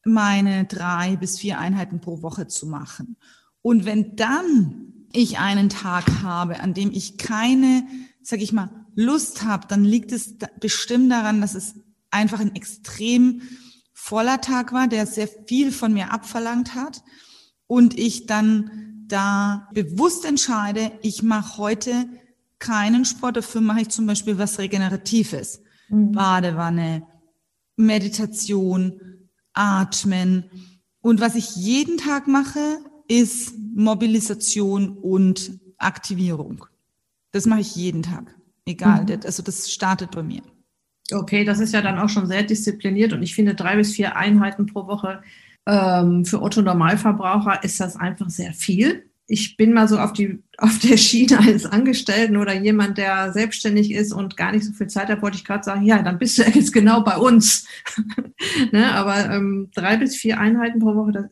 meine 0.04 0.64
drei 0.64 1.16
bis 1.16 1.38
vier 1.38 1.58
Einheiten 1.58 2.00
pro 2.00 2.22
Woche 2.22 2.46
zu 2.46 2.66
machen. 2.66 3.16
Und 3.60 3.84
wenn 3.84 4.16
dann 4.16 4.92
ich 5.12 5.38
einen 5.38 5.68
Tag 5.68 6.22
habe, 6.22 6.60
an 6.60 6.74
dem 6.74 6.92
ich 6.92 7.18
keine, 7.18 7.84
sag 8.22 8.40
ich 8.40 8.52
mal, 8.52 8.70
Lust 8.94 9.42
habe, 9.42 9.66
dann 9.66 9.84
liegt 9.84 10.12
es 10.12 10.36
bestimmt 10.60 11.10
daran, 11.10 11.40
dass 11.40 11.54
es 11.54 11.74
einfach 12.10 12.40
ein 12.40 12.54
extrem 12.54 13.42
voller 13.92 14.40
Tag 14.40 14.72
war, 14.72 14.88
der 14.88 15.06
sehr 15.06 15.28
viel 15.46 15.72
von 15.72 15.92
mir 15.92 16.12
abverlangt 16.12 16.74
hat 16.74 17.02
und 17.66 17.98
ich 17.98 18.26
dann 18.26 19.04
da 19.06 19.68
bewusst 19.72 20.24
entscheide, 20.24 20.92
ich 21.02 21.22
mache 21.22 21.58
heute 21.58 22.08
keinen 22.58 23.04
Sport, 23.04 23.36
dafür 23.36 23.60
mache 23.60 23.82
ich 23.82 23.88
zum 23.88 24.06
Beispiel 24.06 24.38
was 24.38 24.58
Regeneratives. 24.58 25.62
Mhm. 25.88 26.12
Badewanne, 26.12 27.06
Meditation, 27.76 29.28
Atmen. 29.52 30.44
Und 31.00 31.20
was 31.20 31.34
ich 31.34 31.56
jeden 31.56 31.96
Tag 31.98 32.28
mache, 32.28 32.78
ist 33.08 33.54
Mobilisation 33.74 34.96
und 34.98 35.58
Aktivierung. 35.78 36.66
Das 37.32 37.46
mache 37.46 37.60
ich 37.60 37.74
jeden 37.74 38.02
Tag. 38.02 38.34
Egal, 38.66 39.04
mhm. 39.04 39.20
also 39.24 39.42
das 39.42 39.70
startet 39.70 40.10
bei 40.12 40.22
mir. 40.22 40.42
Okay, 41.12 41.44
das 41.44 41.60
ist 41.60 41.74
ja 41.74 41.82
dann 41.82 41.98
auch 41.98 42.08
schon 42.08 42.26
sehr 42.26 42.42
diszipliniert 42.42 43.12
und 43.12 43.22
ich 43.22 43.34
finde 43.34 43.54
drei 43.54 43.76
bis 43.76 43.94
vier 43.94 44.16
Einheiten 44.16 44.66
pro 44.66 44.86
Woche 44.86 45.22
ähm, 45.66 46.24
für 46.24 46.42
Otto 46.42 46.62
Normalverbraucher 46.62 47.62
ist 47.62 47.80
das 47.80 47.96
einfach 47.96 48.30
sehr 48.30 48.52
viel. 48.52 49.06
Ich 49.26 49.56
bin 49.56 49.72
mal 49.72 49.86
so 49.86 49.98
auf, 49.98 50.12
die, 50.12 50.42
auf 50.58 50.78
der 50.80 50.96
Schiene 50.96 51.38
eines 51.38 51.66
Angestellten 51.66 52.36
oder 52.36 52.54
jemand, 52.54 52.98
der 52.98 53.32
selbstständig 53.32 53.92
ist 53.92 54.12
und 54.12 54.36
gar 54.36 54.52
nicht 54.52 54.64
so 54.64 54.72
viel 54.72 54.88
Zeit 54.88 55.08
hat, 55.08 55.22
wollte 55.22 55.36
ich 55.36 55.44
gerade 55.44 55.64
sagen, 55.64 55.84
ja, 55.84 56.02
dann 56.02 56.18
bist 56.18 56.38
du 56.38 56.42
jetzt 56.54 56.72
genau 56.72 57.02
bei 57.02 57.16
uns. 57.16 57.66
ne? 58.72 58.92
Aber 58.94 59.30
ähm, 59.30 59.70
drei 59.74 59.96
bis 59.96 60.16
vier 60.16 60.40
Einheiten 60.40 60.80
pro 60.80 60.94
Woche, 60.94 61.12
das, 61.12 61.24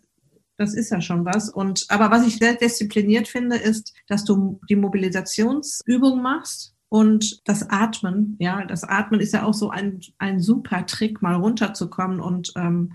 das 0.56 0.74
ist 0.74 0.90
ja 0.90 1.00
schon 1.00 1.24
was. 1.24 1.48
Und 1.48 1.86
aber 1.88 2.10
was 2.10 2.26
ich 2.26 2.36
sehr 2.36 2.54
diszipliniert 2.54 3.28
finde, 3.28 3.56
ist, 3.56 3.94
dass 4.06 4.24
du 4.24 4.60
die 4.68 4.76
Mobilisationsübung 4.76 6.22
machst 6.22 6.74
und 6.88 7.46
das 7.46 7.68
Atmen, 7.68 8.36
ja, 8.38 8.64
das 8.64 8.84
Atmen 8.84 9.20
ist 9.20 9.34
ja 9.34 9.44
auch 9.44 9.54
so 9.54 9.70
ein, 9.70 10.00
ein 10.18 10.40
super 10.40 10.86
Trick, 10.86 11.20
mal 11.20 11.34
runterzukommen 11.34 12.20
und 12.20 12.52
ähm, 12.56 12.94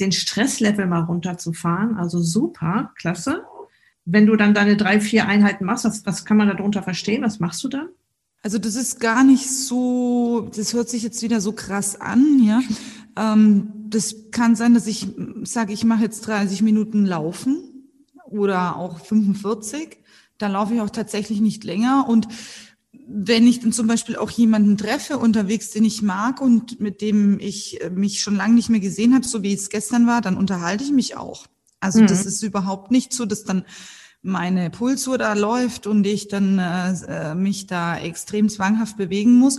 den 0.00 0.12
Stresslevel 0.12 0.86
mal 0.86 1.02
runterzufahren. 1.02 1.96
Also 1.96 2.20
super, 2.20 2.92
klasse. 2.96 3.44
Wenn 4.04 4.26
du 4.26 4.34
dann 4.34 4.54
deine 4.54 4.76
drei, 4.76 5.00
vier 5.00 5.26
Einheiten 5.26 5.64
machst, 5.64 5.84
was, 5.84 6.04
was 6.06 6.24
kann 6.24 6.38
man 6.38 6.48
darunter 6.48 6.82
verstehen? 6.82 7.22
Was 7.22 7.38
machst 7.38 7.62
du 7.62 7.68
dann? 7.68 7.88
Also 8.42 8.58
das 8.58 8.74
ist 8.74 9.00
gar 9.00 9.22
nicht 9.22 9.50
so, 9.50 10.50
das 10.56 10.72
hört 10.72 10.88
sich 10.88 11.02
jetzt 11.02 11.22
wieder 11.22 11.40
so 11.40 11.52
krass 11.52 12.00
an, 12.00 12.42
ja. 12.42 12.60
Ähm, 13.16 13.70
das 13.90 14.30
kann 14.30 14.56
sein, 14.56 14.72
dass 14.74 14.86
ich 14.86 15.06
sage, 15.42 15.72
ich 15.72 15.84
mache 15.84 16.02
jetzt 16.02 16.26
30 16.26 16.62
Minuten 16.62 17.04
Laufen 17.04 17.58
oder 18.24 18.76
auch 18.76 18.98
45. 19.00 19.98
Da 20.38 20.48
laufe 20.48 20.74
ich 20.74 20.80
auch 20.80 20.90
tatsächlich 20.90 21.40
nicht 21.40 21.64
länger 21.64 22.06
und 22.08 22.28
wenn 23.12 23.46
ich 23.46 23.60
dann 23.60 23.72
zum 23.72 23.88
Beispiel 23.88 24.16
auch 24.16 24.30
jemanden 24.30 24.76
treffe 24.76 25.18
unterwegs, 25.18 25.70
den 25.70 25.84
ich 25.84 26.00
mag 26.00 26.40
und 26.40 26.80
mit 26.80 27.00
dem 27.00 27.40
ich 27.40 27.80
äh, 27.82 27.90
mich 27.90 28.22
schon 28.22 28.36
lange 28.36 28.54
nicht 28.54 28.68
mehr 28.68 28.80
gesehen 28.80 29.14
habe, 29.14 29.26
so 29.26 29.42
wie 29.42 29.52
es 29.52 29.68
gestern 29.68 30.06
war, 30.06 30.20
dann 30.20 30.36
unterhalte 30.36 30.84
ich 30.84 30.92
mich 30.92 31.16
auch. 31.16 31.46
Also 31.80 32.00
mhm. 32.00 32.06
das 32.06 32.24
ist 32.24 32.42
überhaupt 32.42 32.90
nicht 32.90 33.12
so, 33.12 33.26
dass 33.26 33.44
dann 33.44 33.64
meine 34.22 34.70
Pulsuhr 34.70 35.18
da 35.18 35.32
läuft 35.32 35.86
und 35.86 36.06
ich 36.06 36.28
dann 36.28 36.58
äh, 36.58 36.92
äh, 37.08 37.34
mich 37.34 37.66
da 37.66 37.98
extrem 37.98 38.48
zwanghaft 38.48 38.96
bewegen 38.96 39.38
muss. 39.38 39.58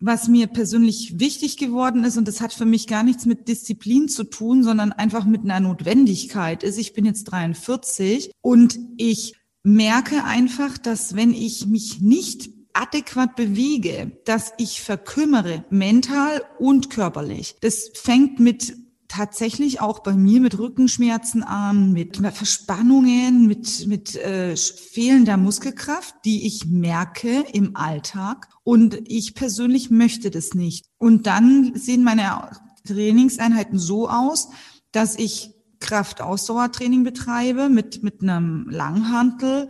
Was 0.00 0.26
mir 0.26 0.48
persönlich 0.48 1.20
wichtig 1.20 1.56
geworden 1.56 2.02
ist, 2.02 2.16
und 2.16 2.26
das 2.26 2.40
hat 2.40 2.52
für 2.52 2.64
mich 2.64 2.88
gar 2.88 3.04
nichts 3.04 3.24
mit 3.24 3.46
Disziplin 3.46 4.08
zu 4.08 4.24
tun, 4.24 4.64
sondern 4.64 4.92
einfach 4.92 5.24
mit 5.24 5.44
einer 5.44 5.60
Notwendigkeit, 5.60 6.62
ist, 6.62 6.78
ich 6.78 6.92
bin 6.92 7.04
jetzt 7.04 7.24
43 7.24 8.32
und 8.40 8.78
ich 8.96 9.34
merke 9.62 10.24
einfach, 10.24 10.76
dass 10.76 11.14
wenn 11.14 11.32
ich 11.32 11.66
mich 11.66 12.00
nicht 12.00 12.53
adäquat 12.74 13.36
bewege, 13.36 14.12
dass 14.24 14.52
ich 14.58 14.82
verkümmere, 14.82 15.64
mental 15.70 16.42
und 16.58 16.90
körperlich. 16.90 17.56
Das 17.60 17.90
fängt 17.94 18.40
mit 18.40 18.74
tatsächlich 19.08 19.80
auch 19.80 20.00
bei 20.00 20.14
mir 20.14 20.40
mit 20.40 20.58
Rückenschmerzen 20.58 21.44
an, 21.44 21.92
mit 21.92 22.16
Verspannungen, 22.16 23.46
mit, 23.46 23.86
mit 23.86 24.16
äh, 24.16 24.56
fehlender 24.56 25.36
Muskelkraft, 25.36 26.16
die 26.24 26.46
ich 26.46 26.66
merke 26.66 27.44
im 27.52 27.76
Alltag. 27.76 28.48
Und 28.64 28.98
ich 29.06 29.34
persönlich 29.34 29.90
möchte 29.90 30.30
das 30.30 30.54
nicht. 30.54 30.86
Und 30.98 31.28
dann 31.28 31.72
sehen 31.76 32.02
meine 32.02 32.50
Trainingseinheiten 32.86 33.78
so 33.78 34.08
aus, 34.08 34.48
dass 34.90 35.16
ich 35.16 35.52
Kraft-Ausdauertraining 35.78 37.04
betreibe 37.04 37.68
mit, 37.68 38.02
mit 38.02 38.20
einem 38.20 38.68
Langhantel 38.68 39.68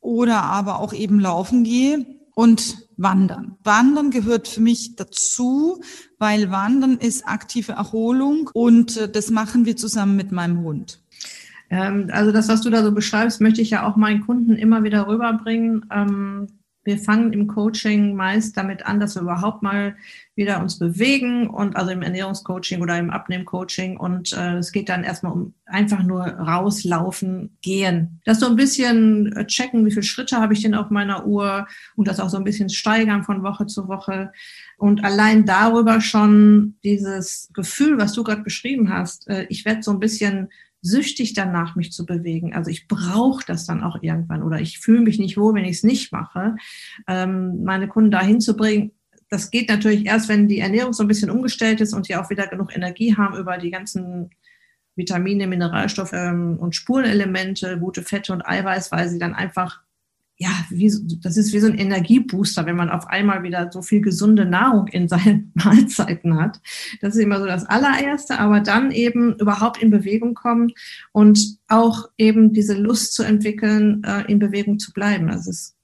oder 0.00 0.42
aber 0.42 0.80
auch 0.80 0.92
eben 0.92 1.20
laufen 1.20 1.62
gehe 1.62 2.15
und 2.36 2.86
wandern. 2.98 3.56
Wandern 3.64 4.10
gehört 4.10 4.46
für 4.46 4.60
mich 4.60 4.94
dazu, 4.94 5.80
weil 6.18 6.50
Wandern 6.50 6.98
ist 6.98 7.26
aktive 7.26 7.72
Erholung 7.72 8.50
und 8.52 8.98
äh, 8.98 9.10
das 9.10 9.30
machen 9.30 9.64
wir 9.64 9.76
zusammen 9.76 10.16
mit 10.16 10.32
meinem 10.32 10.60
Hund. 10.60 11.00
Ähm, 11.70 12.10
also 12.12 12.32
das, 12.32 12.48
was 12.48 12.60
du 12.60 12.68
da 12.68 12.82
so 12.82 12.92
beschreibst, 12.92 13.40
möchte 13.40 13.62
ich 13.62 13.70
ja 13.70 13.86
auch 13.86 13.96
meinen 13.96 14.20
Kunden 14.20 14.54
immer 14.54 14.84
wieder 14.84 15.08
rüberbringen. 15.08 15.86
Wir 16.86 16.98
fangen 16.98 17.32
im 17.32 17.48
Coaching 17.48 18.14
meist 18.14 18.56
damit 18.56 18.86
an, 18.86 19.00
dass 19.00 19.16
wir 19.16 19.22
überhaupt 19.22 19.60
mal 19.62 19.96
wieder 20.36 20.60
uns 20.60 20.78
bewegen 20.78 21.48
und 21.48 21.74
also 21.74 21.90
im 21.90 22.02
Ernährungscoaching 22.02 22.80
oder 22.80 22.96
im 22.96 23.10
Abnehmcoaching 23.10 23.96
und 23.96 24.32
äh, 24.32 24.58
es 24.58 24.70
geht 24.70 24.88
dann 24.88 25.02
erstmal 25.02 25.32
um 25.32 25.54
einfach 25.64 26.04
nur 26.04 26.22
rauslaufen, 26.22 27.56
gehen. 27.60 28.20
Das 28.24 28.38
so 28.38 28.46
ein 28.46 28.54
bisschen 28.54 29.32
äh, 29.32 29.46
checken, 29.46 29.84
wie 29.84 29.90
viele 29.90 30.04
Schritte 30.04 30.36
habe 30.36 30.52
ich 30.52 30.62
denn 30.62 30.74
auf 30.76 30.90
meiner 30.90 31.26
Uhr 31.26 31.66
und 31.96 32.06
das 32.06 32.20
auch 32.20 32.28
so 32.28 32.36
ein 32.36 32.44
bisschen 32.44 32.68
steigern 32.68 33.24
von 33.24 33.42
Woche 33.42 33.66
zu 33.66 33.88
Woche. 33.88 34.30
Und 34.78 35.04
allein 35.04 35.44
darüber 35.44 36.00
schon 36.00 36.76
dieses 36.84 37.50
Gefühl, 37.52 37.98
was 37.98 38.12
du 38.12 38.22
gerade 38.22 38.42
beschrieben 38.42 38.92
hast, 38.92 39.26
äh, 39.28 39.46
ich 39.48 39.64
werde 39.64 39.82
so 39.82 39.90
ein 39.90 40.00
bisschen 40.00 40.50
süchtig 40.86 41.34
danach, 41.34 41.76
mich 41.76 41.92
zu 41.92 42.06
bewegen. 42.06 42.54
Also 42.54 42.70
ich 42.70 42.88
brauche 42.88 43.44
das 43.46 43.66
dann 43.66 43.82
auch 43.82 44.02
irgendwann 44.02 44.42
oder 44.42 44.60
ich 44.60 44.78
fühle 44.78 45.00
mich 45.00 45.18
nicht 45.18 45.36
wohl, 45.36 45.54
wenn 45.54 45.64
ich 45.64 45.78
es 45.78 45.82
nicht 45.82 46.12
mache. 46.12 46.56
Ähm, 47.08 47.64
meine 47.64 47.88
Kunden 47.88 48.10
dahin 48.10 48.40
zu 48.40 48.56
bringen, 48.56 48.92
das 49.28 49.50
geht 49.50 49.68
natürlich 49.68 50.06
erst, 50.06 50.28
wenn 50.28 50.48
die 50.48 50.60
Ernährung 50.60 50.92
so 50.92 51.02
ein 51.02 51.08
bisschen 51.08 51.30
umgestellt 51.30 51.80
ist 51.80 51.92
und 51.92 52.08
die 52.08 52.16
auch 52.16 52.30
wieder 52.30 52.46
genug 52.46 52.74
Energie 52.74 53.16
haben 53.16 53.36
über 53.36 53.58
die 53.58 53.70
ganzen 53.70 54.30
Vitamine, 54.94 55.46
Mineralstoffe 55.46 56.12
ähm, 56.14 56.58
und 56.58 56.74
Spurenelemente, 56.74 57.78
gute 57.78 58.02
Fette 58.02 58.32
und 58.32 58.46
Eiweiß, 58.46 58.92
weil 58.92 59.08
sie 59.08 59.18
dann 59.18 59.34
einfach 59.34 59.82
ja, 60.38 60.50
wie, 60.68 60.92
das 61.22 61.38
ist 61.38 61.54
wie 61.54 61.60
so 61.60 61.66
ein 61.66 61.78
Energiebooster, 61.78 62.66
wenn 62.66 62.76
man 62.76 62.90
auf 62.90 63.06
einmal 63.06 63.42
wieder 63.42 63.70
so 63.72 63.80
viel 63.80 64.02
gesunde 64.02 64.44
Nahrung 64.44 64.86
in 64.88 65.08
seinen 65.08 65.50
Mahlzeiten 65.54 66.38
hat. 66.38 66.60
Das 67.00 67.14
ist 67.14 67.22
immer 67.22 67.38
so 67.38 67.46
das 67.46 67.64
allererste, 67.64 68.38
aber 68.38 68.60
dann 68.60 68.90
eben 68.90 69.36
überhaupt 69.38 69.82
in 69.82 69.90
Bewegung 69.90 70.34
kommen 70.34 70.72
und 71.12 71.56
auch 71.68 72.10
eben 72.18 72.52
diese 72.52 72.74
Lust 72.74 73.14
zu 73.14 73.22
entwickeln, 73.22 74.04
äh, 74.04 74.30
in 74.30 74.38
Bewegung 74.38 74.78
zu 74.78 74.92
bleiben. 74.92 75.28
Das 75.28 75.46
ist 75.46 75.74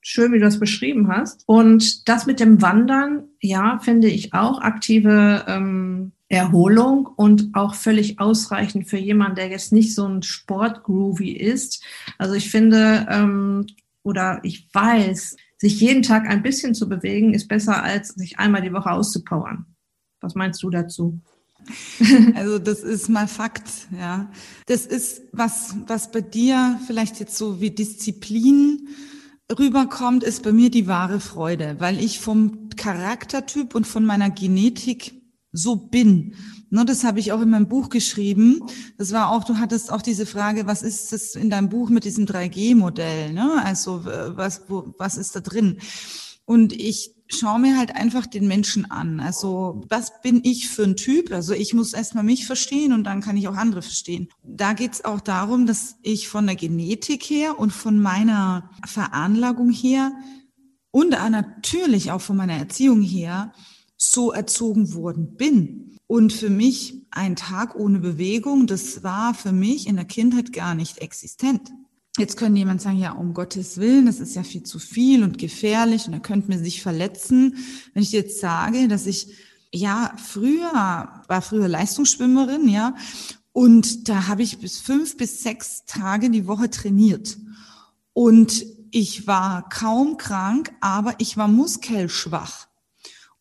schön, 0.00 0.32
wie 0.32 0.38
du 0.38 0.44
das 0.44 0.60
beschrieben 0.60 1.08
hast. 1.08 1.42
Und 1.46 2.08
das 2.08 2.26
mit 2.26 2.38
dem 2.38 2.62
Wandern, 2.62 3.24
ja, 3.40 3.80
finde 3.80 4.06
ich 4.06 4.32
auch 4.34 4.60
aktive 4.60 5.44
ähm, 5.48 6.12
Erholung 6.28 7.06
und 7.06 7.50
auch 7.54 7.74
völlig 7.74 8.20
ausreichend 8.20 8.88
für 8.88 8.98
jemanden, 8.98 9.36
der 9.36 9.48
jetzt 9.48 9.72
nicht 9.72 9.96
so 9.96 10.06
ein 10.06 10.22
Sportgroovy 10.22 11.32
ist. 11.32 11.84
Also 12.18 12.34
ich 12.34 12.50
finde, 12.50 13.06
ähm, 13.10 13.66
oder 14.06 14.38
ich 14.44 14.68
weiß, 14.72 15.36
sich 15.58 15.80
jeden 15.80 16.02
Tag 16.02 16.28
ein 16.28 16.42
bisschen 16.42 16.74
zu 16.74 16.88
bewegen, 16.88 17.34
ist 17.34 17.48
besser, 17.48 17.82
als 17.82 18.10
sich 18.10 18.38
einmal 18.38 18.62
die 18.62 18.72
Woche 18.72 18.90
auszupowern. 18.90 19.66
Was 20.20 20.34
meinst 20.34 20.62
du 20.62 20.70
dazu? 20.70 21.20
Also 22.36 22.60
das 22.60 22.80
ist 22.80 23.08
mal 23.08 23.26
Fakt, 23.26 23.88
ja. 23.98 24.30
Das 24.66 24.86
ist 24.86 25.22
was, 25.32 25.74
was 25.88 26.12
bei 26.12 26.20
dir 26.20 26.78
vielleicht 26.86 27.18
jetzt 27.18 27.36
so 27.36 27.60
wie 27.60 27.72
Disziplin 27.72 28.86
rüberkommt, 29.58 30.22
ist 30.22 30.44
bei 30.44 30.52
mir 30.52 30.70
die 30.70 30.86
wahre 30.86 31.18
Freude, 31.18 31.74
weil 31.80 31.98
ich 31.98 32.20
vom 32.20 32.70
Charaktertyp 32.76 33.74
und 33.74 33.84
von 33.84 34.04
meiner 34.04 34.30
Genetik 34.30 35.15
so 35.56 35.76
bin. 35.76 36.34
Ne, 36.68 36.84
das 36.84 37.04
habe 37.04 37.20
ich 37.20 37.32
auch 37.32 37.40
in 37.40 37.50
meinem 37.50 37.68
Buch 37.68 37.90
geschrieben. 37.90 38.60
Das 38.98 39.12
war 39.12 39.30
auch, 39.30 39.44
du 39.44 39.58
hattest 39.58 39.92
auch 39.92 40.02
diese 40.02 40.26
Frage, 40.26 40.66
was 40.66 40.82
ist 40.82 41.12
das 41.12 41.36
in 41.36 41.48
deinem 41.48 41.68
Buch 41.68 41.90
mit 41.90 42.04
diesem 42.04 42.26
3G-Modell? 42.26 43.32
Ne? 43.32 43.62
Also 43.64 44.04
was, 44.04 44.62
wo, 44.68 44.94
was 44.98 45.16
ist 45.16 45.36
da 45.36 45.40
drin? 45.40 45.78
Und 46.44 46.72
ich 46.72 47.12
schaue 47.28 47.60
mir 47.60 47.76
halt 47.76 47.94
einfach 47.94 48.26
den 48.26 48.46
Menschen 48.46 48.90
an. 48.90 49.20
Also 49.20 49.84
was 49.88 50.20
bin 50.22 50.40
ich 50.44 50.68
für 50.68 50.84
ein 50.84 50.96
Typ? 50.96 51.32
Also 51.32 51.54
ich 51.54 51.74
muss 51.74 51.92
erstmal 51.92 52.24
mich 52.24 52.46
verstehen 52.46 52.92
und 52.92 53.04
dann 53.04 53.20
kann 53.20 53.36
ich 53.36 53.48
auch 53.48 53.56
andere 53.56 53.82
verstehen. 53.82 54.28
Da 54.42 54.72
geht 54.72 54.94
es 54.94 55.04
auch 55.04 55.20
darum, 55.20 55.66
dass 55.66 55.96
ich 56.02 56.28
von 56.28 56.46
der 56.46 56.56
Genetik 56.56 57.24
her 57.24 57.58
und 57.58 57.72
von 57.72 58.00
meiner 58.00 58.70
Veranlagung 58.84 59.70
her 59.70 60.12
und 60.90 61.10
natürlich 61.10 62.10
auch 62.10 62.20
von 62.20 62.36
meiner 62.36 62.54
Erziehung 62.54 63.02
her 63.02 63.52
so 63.96 64.32
erzogen 64.32 64.94
worden 64.94 65.36
bin. 65.36 65.96
Und 66.06 66.32
für 66.32 66.50
mich 66.50 67.06
ein 67.10 67.34
Tag 67.34 67.74
ohne 67.74 67.98
Bewegung, 67.98 68.66
das 68.66 69.02
war 69.02 69.34
für 69.34 69.52
mich 69.52 69.86
in 69.86 69.96
der 69.96 70.04
Kindheit 70.04 70.52
gar 70.52 70.74
nicht 70.74 70.98
existent. 70.98 71.72
Jetzt 72.18 72.36
könnte 72.36 72.58
jemand 72.58 72.80
sagen, 72.80 72.98
ja, 72.98 73.12
um 73.12 73.34
Gottes 73.34 73.76
Willen, 73.76 74.06
das 74.06 74.20
ist 74.20 74.34
ja 74.36 74.42
viel 74.42 74.62
zu 74.62 74.78
viel 74.78 75.22
und 75.22 75.38
gefährlich 75.38 76.06
und 76.06 76.14
er 76.14 76.20
könnte 76.20 76.48
mir 76.48 76.58
sich 76.58 76.80
verletzen. 76.80 77.56
Wenn 77.92 78.02
ich 78.02 78.12
jetzt 78.12 78.40
sage, 78.40 78.88
dass 78.88 79.06
ich, 79.06 79.34
ja, 79.72 80.14
früher, 80.16 80.72
war 80.72 81.42
früher 81.42 81.68
Leistungsschwimmerin, 81.68 82.68
ja, 82.68 82.94
und 83.52 84.08
da 84.08 84.28
habe 84.28 84.42
ich 84.42 84.58
bis 84.58 84.78
fünf 84.80 85.16
bis 85.16 85.42
sechs 85.42 85.84
Tage 85.86 86.30
die 86.30 86.46
Woche 86.46 86.70
trainiert. 86.70 87.38
Und 88.12 88.66
ich 88.90 89.26
war 89.26 89.68
kaum 89.68 90.18
krank, 90.18 90.72
aber 90.80 91.14
ich 91.18 91.36
war 91.36 91.48
muskelschwach. 91.48 92.66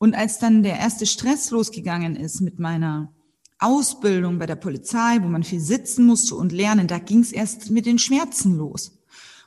Und 0.06 0.14
als 0.14 0.38
dann 0.38 0.62
der 0.62 0.78
erste 0.78 1.08
Stress 1.08 1.50
losgegangen 1.50 2.16
ist 2.16 2.40
mit 2.40 2.60
meiner 2.60 3.12
Ausbildung 3.58 4.38
bei 4.38 4.46
der 4.46 4.56
Polizei, 4.56 5.18
wo 5.24 5.28
man 5.28 5.44
viel 5.44 5.60
sitzen 5.60 6.06
musste 6.06 6.36
und 6.36 6.52
lernen, 6.52 6.86
da 6.86 7.00
ging 7.00 7.22
es 7.22 7.32
erst 7.32 7.72
mit 7.72 7.88
den 7.88 7.98
Schmerzen 7.98 8.56
los. 8.56 9.00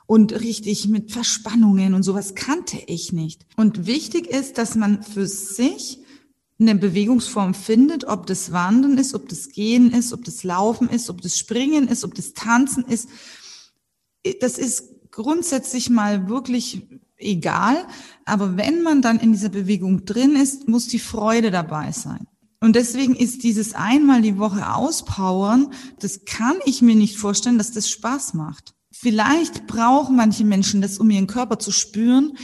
Und 0.05 0.37
richtig 0.41 0.89
mit 0.89 1.13
Verspannungen 1.13 1.93
und 1.93 2.03
sowas 2.03 2.35
kannte 2.35 2.77
ich 2.87 3.13
nicht. 3.13 3.45
Und 3.55 3.85
wichtig 3.85 4.27
ist, 4.27 4.57
dass 4.57 4.75
man 4.75 5.01
für 5.01 5.27
sich 5.27 5.99
eine 6.59 6.75
Bewegungsform 6.75 7.53
findet, 7.53 8.03
ob 8.03 8.27
das 8.27 8.51
Wandern 8.51 8.97
ist, 8.97 9.15
ob 9.15 9.29
das 9.29 9.51
Gehen 9.51 9.93
ist, 9.93 10.11
ob 10.11 10.25
das 10.25 10.43
Laufen 10.43 10.89
ist, 10.89 11.09
ob 11.09 11.21
das 11.21 11.37
Springen 11.37 11.87
ist, 11.87 12.03
ob 12.03 12.15
das 12.15 12.33
Tanzen 12.33 12.83
ist. 12.83 13.07
Das 14.41 14.57
ist 14.57 15.09
grundsätzlich 15.09 15.89
mal 15.89 16.27
wirklich 16.27 16.81
egal. 17.19 17.85
Aber 18.25 18.57
wenn 18.57 18.81
man 18.81 19.01
dann 19.01 19.19
in 19.19 19.31
dieser 19.31 19.49
Bewegung 19.49 20.05
drin 20.05 20.35
ist, 20.35 20.67
muss 20.67 20.87
die 20.87 20.99
Freude 20.99 21.51
dabei 21.51 21.91
sein. 21.91 22.27
Und 22.61 22.75
deswegen 22.75 23.15
ist 23.15 23.43
dieses 23.43 23.73
einmal 23.73 24.21
die 24.21 24.37
Woche 24.37 24.73
auspowern, 24.73 25.71
das 25.99 26.25
kann 26.25 26.57
ich 26.65 26.81
mir 26.81 26.95
nicht 26.95 27.17
vorstellen, 27.17 27.57
dass 27.57 27.71
das 27.71 27.89
Spaß 27.89 28.33
macht. 28.33 28.73
Vielleicht 28.91 29.65
brauchen 29.65 30.17
manche 30.17 30.43
Menschen 30.43 30.81
das, 30.81 30.97
um 30.97 31.09
ihren 31.09 31.27
Körper 31.27 31.57
zu 31.57 31.71
spüren 31.71 32.37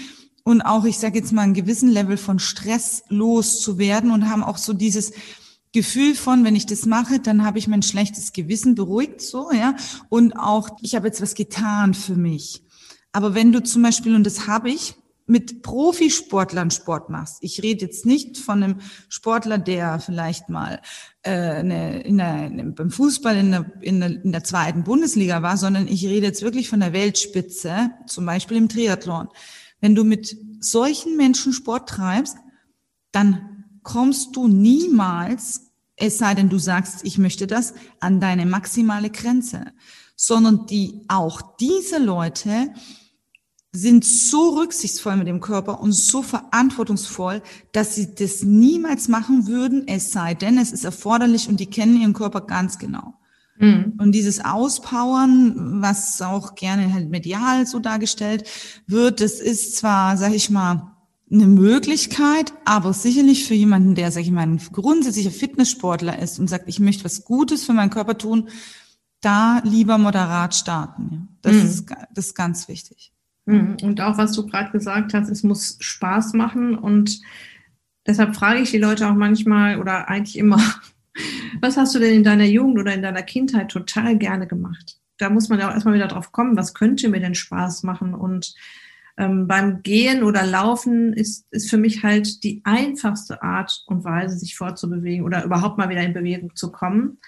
und 0.43 0.61
auch, 0.61 0.85
ich 0.85 0.99
sage 0.99 1.19
jetzt 1.19 1.33
mal, 1.33 1.41
einen 1.41 1.53
gewissen 1.53 1.89
Level 1.89 2.15
von 2.15 2.39
Stress 2.39 3.03
loszuwerden 3.09 4.11
und 4.11 4.29
haben 4.29 4.43
auch 4.43 4.57
so 4.57 4.71
dieses 4.71 5.11
Gefühl 5.73 6.15
von, 6.15 6.45
wenn 6.45 6.55
ich 6.55 6.65
das 6.65 6.85
mache, 6.85 7.19
dann 7.19 7.43
habe 7.43 7.59
ich 7.59 7.67
mein 7.67 7.81
schlechtes 7.81 8.31
Gewissen 8.31 8.75
beruhigt, 8.75 9.21
so, 9.21 9.51
ja. 9.51 9.75
Und 10.07 10.33
auch, 10.33 10.69
ich 10.81 10.95
habe 10.95 11.07
jetzt 11.07 11.21
was 11.21 11.33
getan 11.33 11.93
für 11.93 12.15
mich. 12.15 12.64
Aber 13.15 13.33
wenn 13.33 13.53
du 13.53 13.63
zum 13.63 13.81
Beispiel, 13.81 14.13
und 14.13 14.25
das 14.25 14.45
habe 14.45 14.69
ich, 14.69 14.95
mit 15.25 15.63
Profisportlern 15.63 16.69
Sport 16.69 17.09
machst. 17.09 17.37
Ich 17.39 17.63
rede 17.63 17.85
jetzt 17.85 18.05
nicht 18.05 18.37
von 18.37 18.61
einem 18.61 18.81
Sportler, 19.07 19.57
der 19.57 19.99
vielleicht 19.99 20.49
mal 20.49 20.81
äh, 21.23 21.31
eine, 21.31 22.01
in 22.01 22.17
der, 22.17 22.51
beim 22.75 22.91
Fußball 22.91 23.37
in 23.37 23.51
der, 23.51 23.71
in, 23.79 24.01
der, 24.01 24.23
in 24.23 24.33
der 24.33 24.43
zweiten 24.43 24.83
Bundesliga 24.83 25.41
war, 25.41 25.55
sondern 25.55 25.87
ich 25.87 26.05
rede 26.05 26.27
jetzt 26.27 26.41
wirklich 26.41 26.67
von 26.67 26.81
der 26.81 26.91
Weltspitze, 26.91 27.91
zum 28.05 28.25
Beispiel 28.25 28.57
im 28.57 28.67
Triathlon. 28.67 29.29
Wenn 29.79 29.95
du 29.95 30.03
mit 30.03 30.35
solchen 30.59 31.15
Menschen 31.15 31.53
Sport 31.53 31.87
treibst, 31.87 32.37
dann 33.13 33.63
kommst 33.81 34.35
du 34.35 34.49
niemals, 34.49 35.71
es 35.95 36.17
sei 36.17 36.35
denn, 36.35 36.49
du 36.49 36.59
sagst, 36.59 37.05
ich 37.05 37.17
möchte 37.17 37.47
das, 37.47 37.75
an 38.01 38.19
deine 38.19 38.45
maximale 38.45 39.09
Grenze, 39.09 39.67
sondern 40.17 40.65
die 40.67 41.05
auch 41.07 41.55
diese 41.57 41.97
Leute 41.97 42.73
sind 43.75 44.05
so 44.05 44.57
rücksichtsvoll 44.57 45.17
mit 45.17 45.27
dem 45.27 45.41
Körper 45.41 45.81
und 45.81 45.91
so 45.91 46.21
verantwortungsvoll, 46.21 47.41
dass 47.71 47.95
sie 47.95 48.15
das 48.15 48.43
niemals 48.43 49.07
machen 49.07 49.47
würden, 49.47 49.87
es 49.87 50.11
sei 50.11 50.33
denn, 50.33 50.57
es 50.57 50.71
ist 50.71 50.85
erforderlich 50.85 51.49
und 51.49 51.59
die 51.59 51.65
kennen 51.65 51.99
ihren 51.99 52.13
Körper 52.13 52.41
ganz 52.41 52.79
genau. 52.79 53.15
Mhm. 53.57 53.93
Und 53.97 54.11
dieses 54.11 54.43
Auspowern, 54.43 55.81
was 55.81 56.21
auch 56.21 56.55
gerne 56.55 56.93
halt 56.93 57.09
medial 57.09 57.65
so 57.65 57.79
dargestellt 57.79 58.47
wird, 58.87 59.21
das 59.21 59.39
ist 59.39 59.77
zwar, 59.77 60.17
sag 60.17 60.33
ich 60.33 60.49
mal, 60.49 60.91
eine 61.31 61.47
Möglichkeit, 61.47 62.53
aber 62.65 62.93
sicherlich 62.93 63.45
für 63.45 63.55
jemanden, 63.55 63.95
der, 63.95 64.11
sag 64.11 64.21
ich 64.21 64.31
mal, 64.31 64.41
ein 64.41 64.61
grundsätzlicher 64.71 65.31
Fitnesssportler 65.31 66.19
ist 66.19 66.39
und 66.39 66.49
sagt, 66.49 66.67
ich 66.67 66.79
möchte 66.79 67.03
was 67.03 67.25
Gutes 67.25 67.65
für 67.65 67.73
meinen 67.73 67.89
Körper 67.89 68.17
tun, 68.17 68.49
da 69.21 69.59
lieber 69.63 69.97
moderat 69.97 70.53
starten. 70.53 71.29
Das, 71.41 71.53
mhm. 71.53 71.61
ist, 71.61 71.85
das 72.13 72.27
ist 72.27 72.35
ganz 72.35 72.67
wichtig. 72.67 73.14
Mhm. 73.45 73.77
Und 73.81 74.01
auch 74.01 74.17
was 74.17 74.33
du 74.33 74.45
gerade 74.45 74.71
gesagt 74.71 75.13
hast, 75.13 75.29
es 75.29 75.43
muss 75.43 75.77
Spaß 75.79 76.33
machen. 76.33 76.77
Und 76.77 77.21
deshalb 78.05 78.35
frage 78.35 78.61
ich 78.61 78.71
die 78.71 78.77
Leute 78.77 79.07
auch 79.07 79.15
manchmal 79.15 79.79
oder 79.79 80.09
eigentlich 80.09 80.37
immer, 80.37 80.61
was 81.61 81.77
hast 81.77 81.95
du 81.95 81.99
denn 81.99 82.15
in 82.15 82.23
deiner 82.23 82.45
Jugend 82.45 82.79
oder 82.79 82.93
in 82.93 83.01
deiner 83.01 83.23
Kindheit 83.23 83.69
total 83.69 84.17
gerne 84.17 84.47
gemacht? 84.47 84.97
Da 85.17 85.29
muss 85.29 85.47
man 85.47 85.59
ja 85.59 85.69
auch 85.69 85.73
erstmal 85.73 85.95
wieder 85.95 86.07
drauf 86.07 86.31
kommen, 86.31 86.57
was 86.57 86.73
könnte 86.73 87.07
mir 87.07 87.21
denn 87.21 87.35
Spaß 87.35 87.83
machen? 87.83 88.13
Und 88.13 88.53
ähm, 89.17 89.47
beim 89.47 89.81
Gehen 89.81 90.23
oder 90.23 90.45
Laufen 90.45 91.13
ist, 91.13 91.45
ist 91.51 91.69
für 91.69 91.77
mich 91.77 92.03
halt 92.03 92.43
die 92.43 92.61
einfachste 92.65 93.41
Art 93.41 93.83
und 93.87 94.03
Weise, 94.03 94.37
sich 94.37 94.57
fortzubewegen 94.57 95.25
oder 95.25 95.45
überhaupt 95.45 95.77
mal 95.77 95.87
wieder 95.87 96.01
in 96.01 96.13
Bewegung 96.13 96.53
zu 96.55 96.71
kommen. 96.71 97.19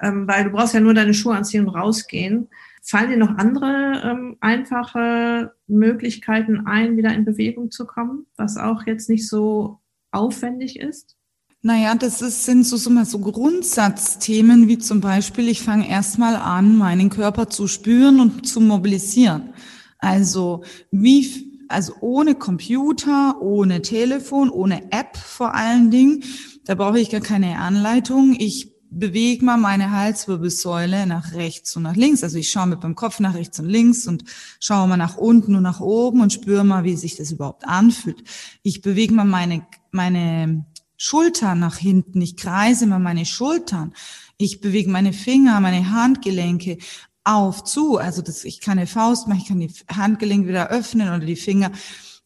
Ähm, 0.00 0.26
weil 0.26 0.44
du 0.44 0.50
brauchst 0.50 0.72
ja 0.72 0.80
nur 0.80 0.94
deine 0.94 1.12
Schuhe 1.12 1.34
anziehen 1.34 1.66
und 1.66 1.74
rausgehen. 1.74 2.48
Fallen 2.82 3.10
dir 3.10 3.16
noch 3.16 3.36
andere 3.36 4.02
ähm, 4.04 4.36
einfache 4.40 5.52
Möglichkeiten 5.66 6.66
ein, 6.66 6.96
wieder 6.96 7.14
in 7.14 7.24
Bewegung 7.24 7.70
zu 7.70 7.86
kommen, 7.86 8.26
was 8.36 8.56
auch 8.56 8.86
jetzt 8.86 9.08
nicht 9.08 9.28
so 9.28 9.80
aufwendig 10.10 10.78
ist? 10.80 11.16
Naja, 11.62 11.94
das 11.94 12.22
ist, 12.22 12.46
sind 12.46 12.64
so, 12.64 12.78
so, 12.78 12.90
so 13.04 13.18
Grundsatzthemen 13.18 14.66
wie 14.66 14.78
zum 14.78 15.02
Beispiel, 15.02 15.48
ich 15.48 15.60
fange 15.60 15.88
erstmal 15.90 16.36
an, 16.36 16.76
meinen 16.76 17.10
Körper 17.10 17.50
zu 17.50 17.66
spüren 17.66 18.18
und 18.18 18.46
zu 18.46 18.60
mobilisieren. 18.62 19.52
Also 19.98 20.64
wie, 20.90 21.60
also 21.68 21.92
ohne 22.00 22.34
Computer, 22.34 23.42
ohne 23.42 23.82
Telefon, 23.82 24.48
ohne 24.48 24.90
App 24.90 25.18
vor 25.18 25.54
allen 25.54 25.90
Dingen. 25.90 26.24
Da 26.64 26.74
brauche 26.74 26.98
ich 26.98 27.10
gar 27.10 27.20
keine 27.20 27.58
Anleitung. 27.58 28.34
Ich 28.38 28.72
bewege 28.90 29.44
mal 29.44 29.56
meine 29.56 29.92
Halswirbelsäule 29.92 31.06
nach 31.06 31.32
rechts 31.32 31.76
und 31.76 31.84
nach 31.84 31.96
links. 31.96 32.22
Also 32.22 32.38
ich 32.38 32.50
schaue 32.50 32.66
mit 32.66 32.82
meinem 32.82 32.96
Kopf 32.96 33.20
nach 33.20 33.34
rechts 33.34 33.58
und 33.60 33.68
links 33.68 34.06
und 34.06 34.24
schaue 34.58 34.88
mal 34.88 34.96
nach 34.96 35.16
unten 35.16 35.54
und 35.54 35.62
nach 35.62 35.80
oben 35.80 36.20
und 36.20 36.32
spüre 36.32 36.64
mal, 36.64 36.84
wie 36.84 36.96
sich 36.96 37.16
das 37.16 37.30
überhaupt 37.30 37.66
anfühlt. 37.66 38.22
Ich 38.62 38.82
bewege 38.82 39.14
mal 39.14 39.24
meine, 39.24 39.66
meine 39.92 40.66
Schultern 40.96 41.60
nach 41.60 41.76
hinten. 41.76 42.20
Ich 42.20 42.36
kreise 42.36 42.86
mal 42.86 42.98
meine 42.98 43.24
Schultern. 43.24 43.94
Ich 44.36 44.60
bewege 44.60 44.90
meine 44.90 45.12
Finger, 45.12 45.60
meine 45.60 45.90
Handgelenke 45.90 46.78
auf, 47.24 47.64
zu. 47.64 47.98
Also 47.98 48.22
das, 48.22 48.44
ich 48.44 48.60
kann 48.60 48.78
eine 48.78 48.86
Faust 48.86 49.28
machen, 49.28 49.40
ich 49.40 49.48
kann 49.48 49.60
die 49.60 49.72
Handgelenke 49.90 50.48
wieder 50.48 50.68
öffnen 50.68 51.08
oder 51.08 51.24
die 51.24 51.36
Finger. 51.36 51.70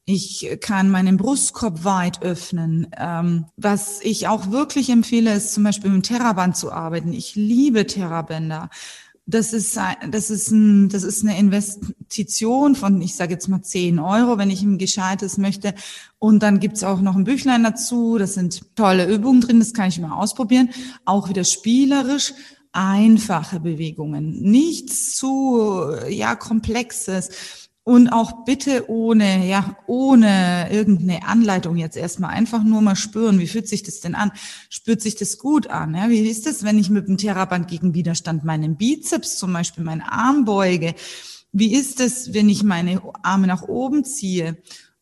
Ich 0.06 0.58
kann 0.60 0.90
meinen 0.90 1.16
Brustkorb 1.16 1.84
weit 1.84 2.22
öffnen. 2.22 2.88
Ähm, 2.98 3.46
was 3.56 4.00
ich 4.02 4.28
auch 4.28 4.50
wirklich 4.50 4.90
empfehle, 4.90 5.34
ist 5.34 5.54
zum 5.54 5.64
Beispiel 5.64 5.90
mit 5.90 6.04
dem 6.04 6.16
Terraband 6.16 6.56
zu 6.56 6.70
arbeiten. 6.70 7.12
Ich 7.12 7.34
liebe 7.36 7.86
Terrabänder 7.86 8.68
das 9.26 9.54
ist, 9.54 9.78
das 10.10 10.30
ist, 10.30 10.50
ein, 10.50 10.88
das 10.90 11.02
ist 11.02 11.22
eine 11.22 11.38
Investition 11.38 12.74
von, 12.74 13.00
ich 13.00 13.14
sage 13.14 13.32
jetzt 13.32 13.48
mal 13.48 13.62
10 13.62 13.98
Euro, 13.98 14.36
wenn 14.36 14.50
ich 14.50 14.62
ein 14.62 14.76
gescheites 14.76 15.38
möchte. 15.38 15.74
Und 16.18 16.42
dann 16.42 16.60
gibt's 16.60 16.84
auch 16.84 17.00
noch 17.00 17.16
ein 17.16 17.24
Büchlein 17.24 17.64
dazu. 17.64 18.18
Das 18.18 18.34
sind 18.34 18.76
tolle 18.76 19.06
Übungen 19.06 19.40
drin, 19.40 19.60
das 19.60 19.72
kann 19.72 19.88
ich 19.88 19.98
mal 19.98 20.12
ausprobieren. 20.12 20.70
Auch 21.06 21.28
wieder 21.28 21.44
spielerisch 21.44 22.34
einfache 22.72 23.60
Bewegungen, 23.60 24.42
nichts 24.42 25.14
zu 25.14 25.92
ja 26.08 26.34
komplexes 26.34 27.63
und 27.85 28.09
auch 28.09 28.47
bitte 28.47 28.88
ohne, 28.88 29.47
ja, 29.47 29.77
ohne 29.87 30.70
irgendeine 30.73 31.27
Anleitung 31.27 31.77
jetzt 31.77 31.99
erstmal 31.99 32.31
einfach 32.31 32.64
nur 32.64 32.81
mal 32.81 32.97
spüren, 32.97 33.38
wie 33.38 33.47
fühlt 33.47 33.68
sich 33.68 33.83
das 33.83 34.01
denn 34.01 34.14
an? 34.14 34.33
Spürt 34.70 35.03
sich 35.03 35.16
das 35.16 35.38
gut 35.38 35.66
an? 35.66 35.94
Ja? 35.94 36.09
Wie 36.09 36.20
ist 36.20 36.47
es, 36.47 36.64
wenn 36.64 36.79
ich 36.79 36.88
mit 36.88 37.09
dem 37.09 37.18
Theraband 37.18 37.68
gegen 37.68 37.92
Widerstand 37.92 38.42
meinen 38.42 38.77
Bizeps 38.77 39.37
zum 39.37 39.53
Beispiel, 39.53 39.85
meinen 39.85 40.01
Arm 40.01 40.47
beuge? 40.47 40.94
Wie 41.53 41.75
ist 41.75 42.01
es, 42.01 42.33
wenn 42.33 42.49
ich 42.49 42.62
meine 42.62 43.03
Arme 43.23 43.47
nach 43.47 43.62
oben 43.62 44.05
ziehe? 44.05 44.57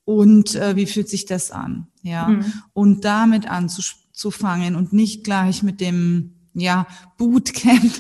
Und 0.05 0.57
äh, 0.57 0.75
wie 0.75 0.87
fühlt 0.87 1.09
sich 1.09 1.25
das 1.25 1.53
an? 1.53 1.87
Ja, 2.03 2.29
mhm. 2.29 2.53
und 2.73 3.05
damit 3.05 3.49
anzufangen 3.49 4.75
und 4.75 4.93
nicht 4.93 5.23
gleich 5.23 5.63
mit 5.63 5.81
dem 5.81 6.35
ja, 6.53 6.89
Bootcamp 7.17 7.93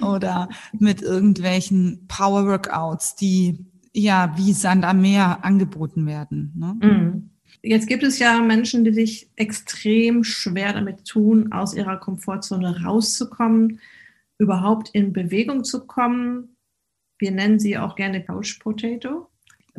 oder 0.02 0.48
mit 0.72 1.02
irgendwelchen 1.02 2.06
Power 2.08 2.46
Workouts, 2.46 3.16
die 3.16 3.66
ja 3.94 4.34
wie 4.36 4.52
Sand 4.52 4.84
am 4.84 5.00
Meer 5.00 5.44
angeboten 5.44 6.06
werden. 6.06 6.52
Ne? 6.56 6.76
Mhm. 6.80 7.30
Jetzt 7.62 7.86
gibt 7.86 8.02
es 8.02 8.18
ja 8.18 8.40
Menschen, 8.42 8.84
die 8.84 8.92
sich 8.92 9.30
extrem 9.36 10.22
schwer 10.22 10.74
damit 10.74 11.06
tun, 11.06 11.52
aus 11.52 11.74
ihrer 11.74 11.96
Komfortzone 11.96 12.84
rauszukommen, 12.84 13.80
überhaupt 14.38 14.90
in 14.92 15.12
Bewegung 15.12 15.64
zu 15.64 15.86
kommen. 15.86 16.56
Wir 17.18 17.30
nennen 17.30 17.58
sie 17.58 17.78
auch 17.78 17.94
gerne 17.94 18.22
Couch 18.22 18.60
Potato. 18.60 19.30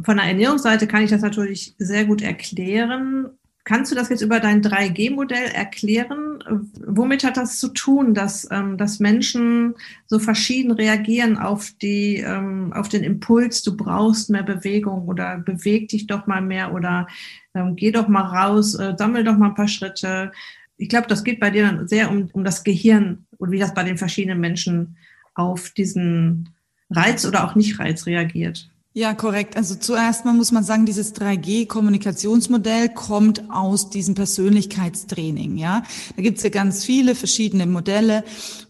Von 0.02 0.18
der 0.18 0.26
Ernährungsseite 0.26 0.88
kann 0.88 1.04
ich 1.04 1.12
das 1.12 1.22
natürlich 1.22 1.76
sehr 1.78 2.06
gut 2.06 2.22
erklären. 2.22 3.30
Kannst 3.66 3.92
du 3.92 3.96
das 3.96 4.10
jetzt 4.10 4.22
über 4.22 4.40
dein 4.40 4.62
3G-Modell 4.62 5.48
erklären? 5.48 6.44
Womit 6.86 7.24
hat 7.24 7.36
das 7.36 7.58
zu 7.58 7.70
tun, 7.70 8.14
dass, 8.14 8.48
ähm, 8.52 8.78
dass 8.78 9.00
Menschen 9.00 9.74
so 10.06 10.20
verschieden 10.20 10.72
reagieren 10.72 11.38
auf, 11.38 11.72
die, 11.82 12.18
ähm, 12.18 12.74
auf 12.74 12.90
den 12.90 13.04
Impuls, 13.04 13.64
du 13.64 13.76
brauchst 13.76 14.30
mehr 14.30 14.44
Bewegung 14.44 15.08
oder 15.08 15.40
beweg 15.40 15.88
dich 15.90 16.06
doch 16.06 16.28
mal 16.28 16.42
mehr 16.42 16.74
oder 16.74 17.08
ähm, 17.56 17.76
geh 17.76 17.90
doch 17.92 18.08
mal 18.08 18.22
raus, 18.22 18.76
äh, 18.76 18.94
sammel 19.00 19.24
doch 19.24 19.36
mal 19.36 19.48
ein 19.48 19.56
paar 19.56 19.68
Schritte. 19.68 20.32
Ich 20.78 20.90
glaube, 20.90 21.08
das 21.08 21.24
geht 21.24 21.40
bei 21.40 21.50
dir 21.50 21.64
dann 21.64 21.88
sehr 21.88 22.12
um, 22.12 22.30
um 22.34 22.44
das 22.44 22.64
Gehirn 22.64 23.26
und 23.38 23.50
wie 23.50 23.60
das 23.60 23.74
bei 23.74 23.84
den 23.84 23.98
verschiedenen 23.98 24.40
Menschen 24.40 24.96
auf 25.34 25.72
diesen 25.72 26.50
Reiz 26.92 27.26
oder 27.26 27.44
auch 27.44 27.56
Nicht-Reiz 27.56 28.06
reagiert. 28.06 28.70
Ja, 28.98 29.14
korrekt. 29.14 29.58
Also 29.58 29.76
zuerst 29.76 30.24
mal 30.24 30.34
muss 30.34 30.54
man 30.54 30.64
sagen, 30.64 30.86
dieses 30.86 31.14
3G-Kommunikationsmodell 31.16 32.88
kommt 32.88 33.44
aus 33.52 33.90
diesem 33.90 34.16
Persönlichkeitstraining. 34.16 35.58
Ja, 35.58 35.84
da 36.16 36.22
gibt's 36.22 36.44
ja 36.44 36.50
ganz 36.50 36.86
viele 36.86 37.14
verschiedene 37.14 37.66
Modelle. 37.66 38.24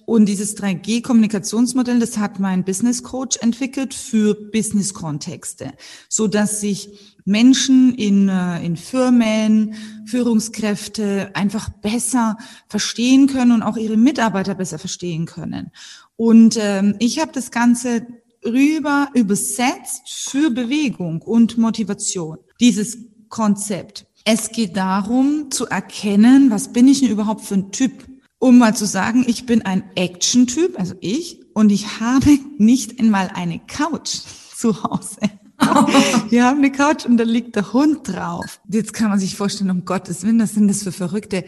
Und 0.05 0.25
dieses 0.25 0.57
3G-Kommunikationsmodell, 0.57 1.99
das 1.99 2.17
hat 2.17 2.39
mein 2.39 2.63
Business 2.63 3.03
Coach 3.03 3.37
entwickelt 3.39 3.93
für 3.93 4.33
Business-Kontexte, 4.33 5.73
so 6.09 6.25
dass 6.25 6.59
sich 6.59 7.15
Menschen 7.23 7.93
in, 7.93 8.27
äh, 8.27 8.65
in 8.65 8.77
Firmen, 8.77 9.75
Führungskräfte 10.07 11.35
einfach 11.35 11.69
besser 11.69 12.37
verstehen 12.67 13.27
können 13.27 13.51
und 13.51 13.61
auch 13.61 13.77
ihre 13.77 13.97
Mitarbeiter 13.97 14.55
besser 14.55 14.79
verstehen 14.79 15.27
können. 15.27 15.71
Und 16.15 16.57
ähm, 16.59 16.95
ich 16.97 17.19
habe 17.19 17.31
das 17.31 17.51
Ganze 17.51 18.07
rüber 18.45 19.09
übersetzt 19.13 20.03
für 20.29 20.49
Bewegung 20.51 21.21
und 21.21 21.57
Motivation. 21.57 22.37
Dieses 22.59 22.97
Konzept. 23.29 24.05
Es 24.23 24.51
geht 24.51 24.75
darum 24.75 25.51
zu 25.51 25.67
erkennen, 25.67 26.49
was 26.49 26.71
bin 26.73 26.87
ich 26.87 27.01
denn 27.01 27.11
überhaupt 27.11 27.41
für 27.41 27.55
ein 27.55 27.71
Typ? 27.71 27.91
Um 28.39 28.57
mal 28.57 28.75
zu 28.75 28.85
sagen, 28.85 29.23
ich 29.27 29.45
bin 29.45 29.61
ein 29.63 29.83
Action-Typ, 29.95 30.79
also 30.79 30.95
ich, 30.99 31.41
und 31.53 31.71
ich 31.71 31.99
habe 31.99 32.37
nicht 32.57 32.99
einmal 32.99 33.31
eine 33.33 33.59
Couch 33.59 34.19
zu 34.55 34.83
Hause. 34.83 35.17
Wir 36.29 36.43
haben 36.45 36.57
eine 36.57 36.71
Couch 36.71 37.05
und 37.05 37.17
da 37.17 37.23
liegt 37.23 37.55
der 37.55 37.71
Hund 37.71 37.99
drauf. 38.03 38.59
Jetzt 38.67 38.93
kann 38.93 39.09
man 39.09 39.19
sich 39.19 39.35
vorstellen, 39.35 39.71
um 39.71 39.85
Gottes 39.85 40.23
Willen, 40.23 40.39
was 40.39 40.53
sind 40.53 40.67
das 40.67 40.83
für 40.83 40.91
Verrückte? 40.91 41.45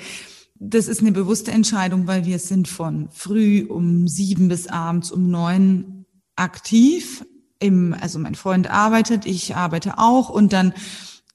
Das 0.60 0.88
ist 0.88 1.02
eine 1.02 1.12
bewusste 1.12 1.52
Entscheidung, 1.52 2.08
weil 2.08 2.26
wir 2.26 2.40
sind 2.40 2.68
von 2.68 3.10
früh 3.12 3.66
um 3.68 4.08
sieben 4.08 4.48
bis 4.48 4.68
abends 4.68 5.12
um 5.12 5.30
neun 5.30 5.97
aktiv. 6.38 7.26
Im, 7.60 7.96
also 8.00 8.20
mein 8.20 8.36
Freund 8.36 8.70
arbeitet, 8.70 9.26
ich 9.26 9.56
arbeite 9.56 9.98
auch 9.98 10.30
und 10.30 10.54
dann 10.54 10.74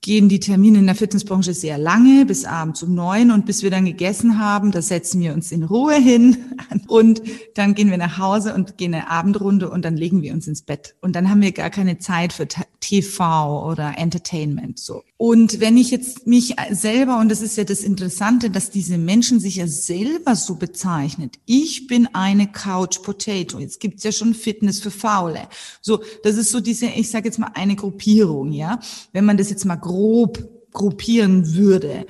gehen 0.03 0.27
die 0.27 0.41
Termine 0.41 0.79
in 0.79 0.85
der 0.85 0.95
Fitnessbranche 0.95 1.53
sehr 1.53 1.77
lange, 1.77 2.25
bis 2.25 2.43
abends 2.45 2.83
um 2.83 2.93
neun 2.93 3.31
und 3.31 3.45
bis 3.45 3.63
wir 3.63 3.71
dann 3.71 3.85
gegessen 3.85 4.37
haben, 4.37 4.71
da 4.71 4.81
setzen 4.81 5.21
wir 5.21 5.33
uns 5.33 5.51
in 5.51 5.63
Ruhe 5.63 5.95
hin 5.95 6.37
und 6.87 7.23
dann 7.55 7.73
gehen 7.73 7.89
wir 7.89 7.97
nach 7.97 8.19
Hause 8.19 8.53
und 8.53 8.77
gehen 8.77 8.93
eine 8.93 9.09
Abendrunde 9.09 9.69
und 9.69 9.83
dann 9.83 9.95
legen 9.95 10.21
wir 10.21 10.33
uns 10.33 10.45
ins 10.45 10.61
Bett. 10.61 10.95
Und 11.01 11.15
dann 11.15 11.29
haben 11.29 11.41
wir 11.41 11.53
gar 11.53 11.69
keine 11.69 11.97
Zeit 11.97 12.33
für 12.33 12.47
TV 12.81 13.65
oder 13.65 13.97
Entertainment, 13.97 14.77
so. 14.77 15.03
Und 15.15 15.61
wenn 15.61 15.77
ich 15.77 15.89
jetzt 15.89 16.27
mich 16.27 16.55
selber, 16.71 17.17
und 17.19 17.29
das 17.29 17.41
ist 17.41 17.55
ja 17.55 17.63
das 17.63 17.81
Interessante, 17.81 18.49
dass 18.49 18.71
diese 18.71 18.97
Menschen 18.97 19.39
sich 19.39 19.55
ja 19.55 19.67
selber 19.67 20.35
so 20.35 20.55
bezeichnet. 20.55 21.39
Ich 21.45 21.87
bin 21.87 22.09
eine 22.11 22.51
Couch 22.51 23.01
Potato. 23.03 23.57
Jetzt 23.57 23.79
gibt's 23.79 24.03
ja 24.03 24.11
schon 24.11 24.33
Fitness 24.33 24.81
für 24.81 24.91
Faule. 24.91 25.47
So, 25.79 26.01
das 26.23 26.35
ist 26.35 26.51
so 26.51 26.59
diese, 26.59 26.87
ich 26.87 27.09
sage 27.09 27.29
jetzt 27.29 27.39
mal 27.39 27.51
eine 27.53 27.77
Gruppierung, 27.77 28.51
ja. 28.51 28.81
Wenn 29.13 29.23
man 29.23 29.37
das 29.37 29.49
jetzt 29.49 29.63
mal 29.63 29.77
grob 29.93 30.49
gruppieren 30.71 31.53
würde. 31.53 32.07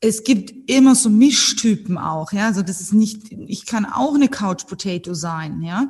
Es 0.00 0.22
gibt 0.22 0.70
immer 0.70 0.94
so 0.94 1.08
Mischtypen 1.08 1.96
auch, 1.96 2.30
ja. 2.32 2.46
Also 2.46 2.62
das 2.62 2.82
ist 2.82 2.92
nicht, 2.92 3.32
ich 3.32 3.64
kann 3.64 3.86
auch 3.86 4.14
eine 4.14 4.28
Couch 4.28 4.66
Potato 4.66 5.14
sein, 5.14 5.62
ja. 5.62 5.88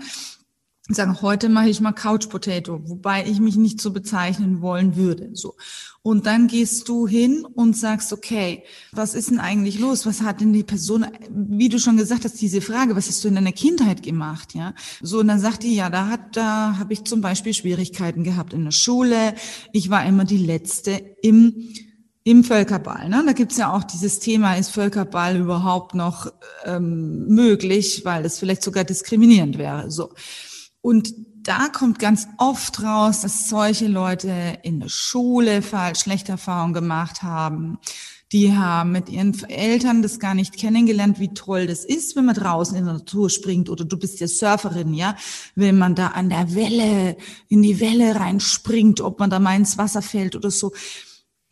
Sagen, 0.89 1.21
heute 1.21 1.49
mache 1.49 1.69
ich 1.69 1.81
mal 1.81 1.91
Couch 1.91 2.29
Potato, 2.29 2.81
wobei 2.89 3.27
ich 3.27 3.41
mich 3.41 3.57
nicht 3.57 3.81
so 3.81 3.91
bezeichnen 3.91 4.61
wollen 4.61 4.95
würde, 4.95 5.31
so. 5.33 5.57
Und 6.03 6.27
dann 6.27 6.47
gehst 6.47 6.89
du 6.89 7.09
hin 7.09 7.45
und 7.45 7.77
sagst, 7.77 8.13
okay, 8.13 8.63
was 8.93 9.17
ist 9.17 9.31
denn 9.31 9.41
eigentlich 9.41 9.81
los? 9.81 10.07
Was 10.07 10.21
hat 10.21 10.41
denn 10.41 10.53
die 10.53 10.63
Person, 10.63 11.05
wie 11.29 11.69
du 11.69 11.81
schon 11.81 11.97
gesagt 11.97 12.25
hast, 12.25 12.41
diese 12.41 12.61
Frage, 12.61 12.95
was 12.95 13.09
hast 13.09 13.25
du 13.25 13.29
in 13.29 13.35
deiner 13.35 13.51
Kindheit 13.51 14.05
gemacht, 14.05 14.55
ja? 14.55 14.75
So, 15.03 15.19
und 15.19 15.27
dann 15.27 15.41
sagt 15.41 15.65
die, 15.65 15.75
ja, 15.75 15.91
da 15.91 16.07
hat, 16.07 16.37
da 16.37 16.79
habe 16.79 16.93
ich 16.93 17.03
zum 17.03 17.21
Beispiel 17.21 17.53
Schwierigkeiten 17.53 18.23
gehabt 18.23 18.53
in 18.53 18.63
der 18.63 18.71
Schule. 18.71 19.35
Ich 19.73 19.91
war 19.91 20.07
immer 20.07 20.25
die 20.25 20.39
Letzte 20.39 21.17
im 21.23 21.69
im 22.27 22.43
Völkerball. 22.43 23.09
Ne? 23.09 23.23
Da 23.25 23.33
gibt's 23.33 23.57
ja 23.57 23.73
auch 23.73 23.85
dieses 23.85 24.19
Thema, 24.19 24.57
ist 24.57 24.71
Völkerball 24.71 25.37
überhaupt 25.37 25.95
noch 25.95 26.33
ähm, 26.65 27.29
möglich, 27.29 28.05
weil 28.05 28.25
es 28.25 28.41
vielleicht 28.41 28.65
sogar 28.65 28.83
diskriminierend 28.83 29.59
wäre. 29.59 29.93
So. 29.93 30.13
Und 30.87 31.15
da 31.43 31.67
kommt 31.67 31.99
ganz 31.99 32.29
oft 32.39 32.81
raus, 32.81 33.23
dass 33.23 33.49
solche 33.49 33.89
Leute 33.89 34.31
in 34.63 34.79
der 34.79 34.89
Schule 34.89 35.61
falsch 35.61 35.99
schlechte 35.99 36.31
Erfahrungen 36.31 36.75
gemacht 36.75 37.25
haben, 37.25 37.79
Die 38.33 38.57
haben 38.57 38.91
mit 38.91 39.09
ihren 39.09 39.41
Eltern 39.49 40.03
das 40.03 40.19
gar 40.19 40.35
nicht 40.35 40.57
kennengelernt, 40.57 41.21
wie 41.21 41.33
toll 41.33 41.69
das 41.69 41.85
ist, 41.85 42.17
wenn 42.17 42.25
man 42.25 42.35
draußen 42.35 42.77
in 42.77 42.85
der 42.85 42.95
Natur 42.95 43.31
springt. 43.31 43.71
Oder 43.71 43.85
du 43.85 43.97
bist 43.97 44.19
ja 44.19 44.27
Surferin, 44.27 44.95
ja, 44.95 45.17
wenn 45.55 45.79
man 45.79 45.95
da 45.95 46.09
an 46.09 46.29
der 46.29 46.55
Welle, 46.55 47.17
in 47.49 47.63
die 47.63 47.79
Welle 47.79 48.17
reinspringt, 48.17 49.01
ob 49.01 49.21
man 49.21 49.31
da 49.31 49.39
mal 49.39 49.57
ins 49.57 49.79
Wasser 49.79 50.03
fällt 50.03 50.35
oder 50.35 50.51
so. 50.51 50.73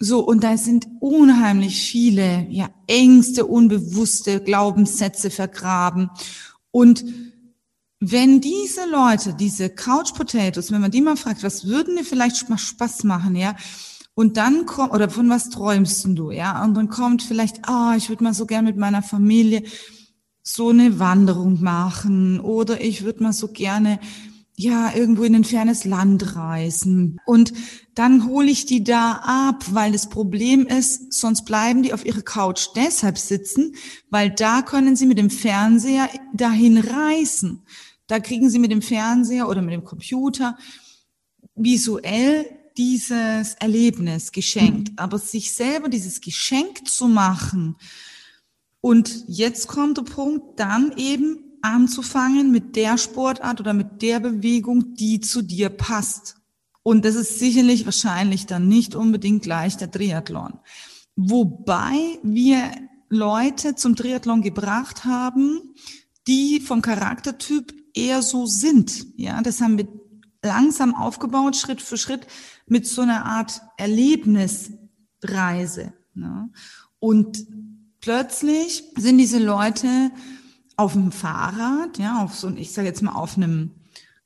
So, 0.01 0.27
und 0.27 0.43
da 0.43 0.57
sind 0.57 0.89
unheimlich 0.99 1.81
viele, 1.81 2.49
ja, 2.51 2.69
Ängste, 2.89 3.47
unbewusste 3.47 4.41
Glaubenssätze 4.41 5.31
vergraben. 5.31 6.11
Und 6.73 7.05
wenn 8.11 8.41
diese 8.41 8.89
Leute, 8.91 9.35
diese 9.35 9.71
Couch 9.71 10.15
Potatoes, 10.15 10.71
wenn 10.71 10.81
man 10.81 10.91
die 10.91 11.01
mal 11.01 11.17
fragt, 11.17 11.43
was 11.43 11.67
würden 11.67 11.97
dir 11.97 12.05
vielleicht 12.05 12.49
mal 12.49 12.59
Spaß 12.59 13.05
machen, 13.05 13.37
ja? 13.37 13.57
Und 14.15 14.37
dann 14.37 14.67
kommt, 14.67 14.93
oder 14.93 15.11
von 15.11 15.29
was 15.29 15.51
träumst 15.51 16.07
du, 16.07 16.31
ja? 16.31 16.63
Und 16.65 16.75
dann 16.75 16.89
kommt 16.89 17.23
vielleicht, 17.23 17.69
ah, 17.69 17.93
oh, 17.93 17.97
ich 17.97 18.09
würde 18.09 18.25
mal 18.25 18.35
so 18.35 18.47
gern 18.47 18.65
mit 18.65 18.77
meiner 18.77 19.03
Familie 19.03 19.65
so 20.43 20.69
eine 20.69 20.99
Wanderung 20.99 21.63
machen 21.63 22.39
oder 22.39 22.81
ich 22.81 23.03
würde 23.03 23.23
mal 23.23 23.33
so 23.33 23.49
gerne 23.49 23.99
ja, 24.57 24.95
irgendwo 24.95 25.25
in 25.25 25.35
ein 25.35 25.45
fernes 25.45 25.85
Land 25.85 26.37
reisen. 26.37 27.19
Und 27.27 27.53
dann 27.95 28.27
hole 28.27 28.49
ich 28.51 28.67
die 28.67 28.85
da 28.85 29.21
ab, 29.25 29.65
weil 29.73 29.93
das 29.93 30.09
Problem 30.09 30.67
ist, 30.67 31.13
sonst 31.13 31.45
bleiben 31.45 31.83
die 31.83 31.93
auf 31.93 32.07
ihrer 32.07 32.23
Couch 32.23 32.69
deshalb 32.77 33.19
sitzen, 33.19 33.75
weil 34.11 34.31
da 34.31 34.63
können 34.63 34.95
sie 34.95 35.07
mit 35.07 35.19
dem 35.19 35.31
Fernseher 35.31 36.09
dahin 36.33 36.79
reisen. 36.79 37.63
Da 38.07 38.21
kriegen 38.21 38.51
sie 38.51 38.59
mit 38.59 38.71
dem 38.71 38.83
Fernseher 38.83 39.49
oder 39.49 39.63
mit 39.63 39.73
dem 39.73 39.85
Computer 39.85 40.59
visuell 41.55 42.47
dieses 42.77 43.55
Erlebnis 43.55 44.33
geschenkt. 44.33 44.91
Mhm. 44.91 44.99
Aber 44.99 45.19
sich 45.19 45.53
selber 45.53 45.89
dieses 45.89 46.21
Geschenk 46.21 46.89
zu 46.89 47.09
machen, 47.09 47.77
und 48.85 49.25
jetzt 49.29 49.67
kommt 49.67 49.97
der 49.97 50.03
Punkt, 50.03 50.61
dann 50.61 50.93
eben 50.99 51.39
anzufangen 51.63 52.53
mit 52.53 52.77
der 52.77 52.99
Sportart 52.99 53.59
oder 53.59 53.73
mit 53.73 54.03
der 54.03 54.21
Bewegung, 54.21 54.93
die 54.93 55.21
zu 55.21 55.41
dir 55.41 55.71
passt. 55.71 56.37
Und 56.83 57.07
das 57.07 57.15
ist 57.15 57.39
sicherlich 57.39 57.87
wahrscheinlich 57.87 58.45
dann 58.45 58.69
nicht 58.69 58.95
unbedingt 58.95 59.43
gleich 59.43 59.79
der 59.79 59.91
Triathlon. 59.91 60.59
Wobei 61.17 62.19
wir 62.23 62.73
Leute 63.09 63.75
zum 63.75 63.97
Triathlon 63.97 64.43
gebracht 64.43 65.07
haben, 65.07 65.75
die 66.27 66.61
vom 66.61 66.83
Charaktertyp 66.83 67.73
eher 67.95 68.23
so 68.23 68.47
sind. 68.47 69.07
Ja, 69.17 69.43
das 69.43 69.61
haben 69.61 69.79
wir 69.79 69.89
langsam 70.43 70.95
aufgebaut, 70.95 71.57
Schritt 71.57 71.81
für 71.81 71.97
Schritt, 71.97 72.27
mit 72.67 72.87
so 72.87 73.03
einer 73.03 73.25
Art 73.25 73.63
Erlebnisreise. 73.77 75.93
Ne? 76.15 76.51
Und 76.99 77.47
plötzlich 78.01 78.85
sind 78.97 79.19
diese 79.19 79.39
Leute 79.39 80.11
auf 80.77 80.95
dem 80.95 81.13
Fahrrad, 81.13 81.99
ja, 81.99 82.21
auf 82.23 82.35
so, 82.35 82.51
ich 82.51 82.73
sage 82.73 82.89
jetzt 82.89 83.03
mal 83.03 83.13
auf 83.13 83.37
einem 83.37 83.71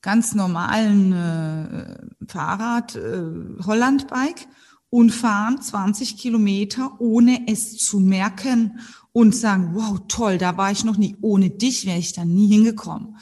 ganz 0.01 0.35
normalen 0.35 1.13
äh, 1.13 1.99
Fahrrad, 2.27 2.97
äh, 2.97 3.23
Hollandbike 3.65 4.49
und 4.91 5.11
fahren 5.11 5.61
20 5.61 6.17
Kilometer, 6.17 7.01
ohne 7.01 7.47
es 7.47 7.77
zu 7.77 8.01
merken 8.01 8.81
und 9.13 9.35
sagen, 9.35 9.71
wow, 9.75 10.01
toll, 10.09 10.39
da 10.39 10.57
war 10.57 10.71
ich 10.71 10.85
noch 10.85 10.97
nie. 10.97 11.17
Ohne 11.21 11.51
dich 11.51 11.85
wäre 11.85 11.99
ich 11.99 12.13
da 12.13 12.25
nie 12.25 12.49
hingekommen. 12.49 13.17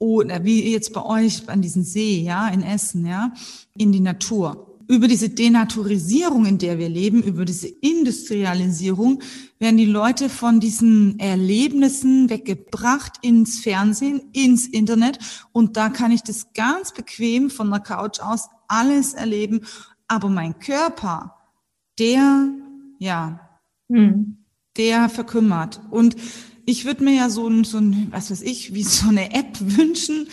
Oder 0.00 0.44
wie 0.44 0.72
jetzt 0.72 0.92
bei 0.92 1.04
euch 1.04 1.48
an 1.48 1.62
diesem 1.62 1.84
See, 1.84 2.22
ja, 2.22 2.48
in 2.48 2.62
Essen, 2.62 3.06
ja, 3.06 3.32
in 3.76 3.92
die 3.92 4.00
Natur 4.00 4.66
über 4.90 5.06
diese 5.06 5.28
Denaturisierung, 5.28 6.46
in 6.46 6.58
der 6.58 6.80
wir 6.80 6.88
leben, 6.88 7.22
über 7.22 7.44
diese 7.44 7.68
Industrialisierung, 7.68 9.22
werden 9.60 9.76
die 9.76 9.84
Leute 9.84 10.28
von 10.28 10.58
diesen 10.58 11.16
Erlebnissen 11.20 12.28
weggebracht 12.28 13.12
ins 13.22 13.60
Fernsehen, 13.60 14.20
ins 14.32 14.66
Internet. 14.66 15.20
Und 15.52 15.76
da 15.76 15.90
kann 15.90 16.10
ich 16.10 16.22
das 16.22 16.52
ganz 16.54 16.92
bequem 16.92 17.50
von 17.50 17.70
der 17.70 17.78
Couch 17.78 18.18
aus 18.18 18.48
alles 18.66 19.14
erleben. 19.14 19.60
Aber 20.08 20.28
mein 20.28 20.58
Körper, 20.58 21.36
der, 22.00 22.48
ja, 22.98 23.48
hm. 23.92 24.38
der 24.76 25.08
verkümmert. 25.08 25.80
Und 25.92 26.16
ich 26.70 26.84
würde 26.84 27.04
mir 27.04 27.14
ja 27.14 27.30
so 27.30 27.48
ein, 27.48 27.64
so 27.64 27.78
ein, 27.78 28.08
was 28.10 28.30
weiß 28.30 28.42
ich, 28.42 28.72
wie 28.74 28.84
so 28.84 29.08
eine 29.08 29.34
App 29.34 29.58
wünschen, 29.60 30.28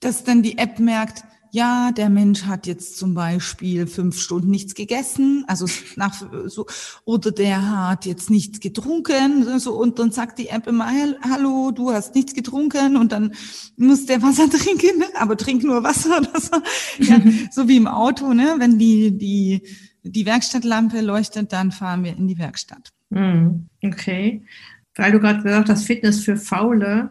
dass 0.00 0.24
dann 0.24 0.42
die 0.42 0.58
App 0.58 0.78
merkt, 0.78 1.24
ja, 1.50 1.92
der 1.92 2.10
Mensch 2.10 2.46
hat 2.46 2.66
jetzt 2.66 2.96
zum 2.96 3.14
Beispiel 3.14 3.86
fünf 3.86 4.18
Stunden 4.18 4.50
nichts 4.50 4.74
gegessen, 4.74 5.44
also 5.46 5.66
nach 5.94 6.20
so, 6.46 6.66
oder 7.04 7.30
der 7.30 7.88
hat 7.88 8.06
jetzt 8.06 8.28
nichts 8.28 8.58
getrunken, 8.58 9.60
so, 9.60 9.74
und 9.74 10.00
dann 10.00 10.10
sagt 10.10 10.40
die 10.40 10.48
App 10.48 10.66
immer, 10.66 10.90
hallo, 11.22 11.70
du 11.70 11.92
hast 11.92 12.16
nichts 12.16 12.34
getrunken, 12.34 12.96
und 12.96 13.12
dann 13.12 13.34
muss 13.76 14.06
der 14.06 14.20
Wasser 14.20 14.50
trinken, 14.50 14.98
ne? 14.98 15.06
aber 15.16 15.36
trink 15.36 15.62
nur 15.62 15.84
Wasser 15.84 16.18
oder 16.18 16.40
so. 16.40 16.56
Ja, 16.98 17.20
so 17.52 17.68
wie 17.68 17.76
im 17.76 17.86
Auto, 17.86 18.32
ne? 18.32 18.56
Wenn 18.58 18.76
die, 18.76 19.16
die, 19.16 19.62
die 20.02 20.26
Werkstattlampe 20.26 21.02
leuchtet, 21.02 21.52
dann 21.52 21.70
fahren 21.70 22.02
wir 22.02 22.16
in 22.16 22.26
die 22.26 22.38
Werkstatt. 22.38 22.90
Hm, 23.12 23.68
okay. 23.84 24.42
Weil 24.96 25.12
du 25.12 25.20
gerade 25.20 25.42
gesagt 25.42 25.68
hast, 25.68 25.86
Fitness 25.86 26.24
für 26.24 26.36
Faule 26.36 27.10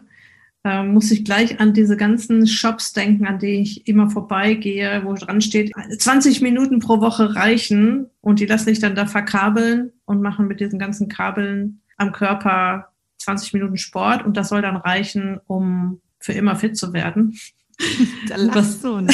äh, 0.64 0.82
muss 0.82 1.10
ich 1.10 1.24
gleich 1.24 1.60
an 1.60 1.74
diese 1.74 1.96
ganzen 1.96 2.46
Shops 2.46 2.92
denken, 2.92 3.26
an 3.26 3.38
die 3.38 3.60
ich 3.60 3.86
immer 3.86 4.10
vorbeigehe, 4.10 5.02
wo 5.04 5.12
dran 5.12 5.40
steht, 5.40 5.72
20 5.98 6.40
Minuten 6.40 6.80
pro 6.80 7.00
Woche 7.00 7.34
reichen 7.36 8.06
und 8.20 8.40
die 8.40 8.46
lassen 8.46 8.66
sich 8.66 8.80
dann 8.80 8.94
da 8.94 9.06
verkabeln 9.06 9.92
und 10.06 10.22
machen 10.22 10.46
mit 10.46 10.60
diesen 10.60 10.78
ganzen 10.78 11.08
Kabeln 11.08 11.80
am 11.98 12.12
Körper 12.12 12.88
20 13.18 13.52
Minuten 13.52 13.76
Sport 13.76 14.24
und 14.24 14.36
das 14.36 14.48
soll 14.48 14.62
dann 14.62 14.76
reichen, 14.76 15.38
um 15.46 16.00
für 16.18 16.32
immer 16.32 16.56
fit 16.56 16.76
zu 16.76 16.92
werden. 16.92 17.38
Da 18.28 18.36
lachst 18.36 18.84
du, 18.84 19.00
ne? 19.00 19.12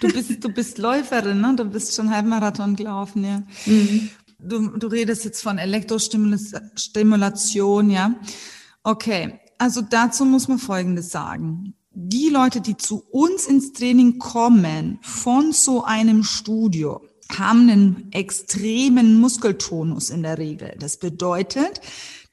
Du 0.00 0.06
bist, 0.06 0.42
du 0.42 0.48
bist 0.48 0.78
Läuferin, 0.78 1.40
ne? 1.40 1.54
Du 1.56 1.64
bist 1.64 1.94
schon 1.96 2.08
Halbmarathon 2.08 2.76
gelaufen, 2.76 3.24
ja. 3.24 3.42
Mhm. 3.66 4.10
Du, 4.46 4.78
du 4.78 4.86
redest 4.86 5.24
jetzt 5.24 5.42
von 5.42 5.58
Elektrostimulation, 5.58 7.90
ja. 7.90 8.14
Okay, 8.84 9.40
also 9.58 9.82
dazu 9.82 10.24
muss 10.24 10.48
man 10.48 10.58
Folgendes 10.58 11.10
sagen. 11.10 11.74
Die 11.90 12.28
Leute, 12.28 12.60
die 12.60 12.76
zu 12.76 13.02
uns 13.10 13.46
ins 13.46 13.72
Training 13.72 14.18
kommen 14.18 14.98
von 15.02 15.52
so 15.52 15.82
einem 15.82 16.22
Studio, 16.22 17.02
haben 17.36 17.68
einen 17.68 18.12
extremen 18.12 19.18
Muskeltonus 19.18 20.10
in 20.10 20.22
der 20.22 20.38
Regel. 20.38 20.76
Das 20.78 20.98
bedeutet, 20.98 21.80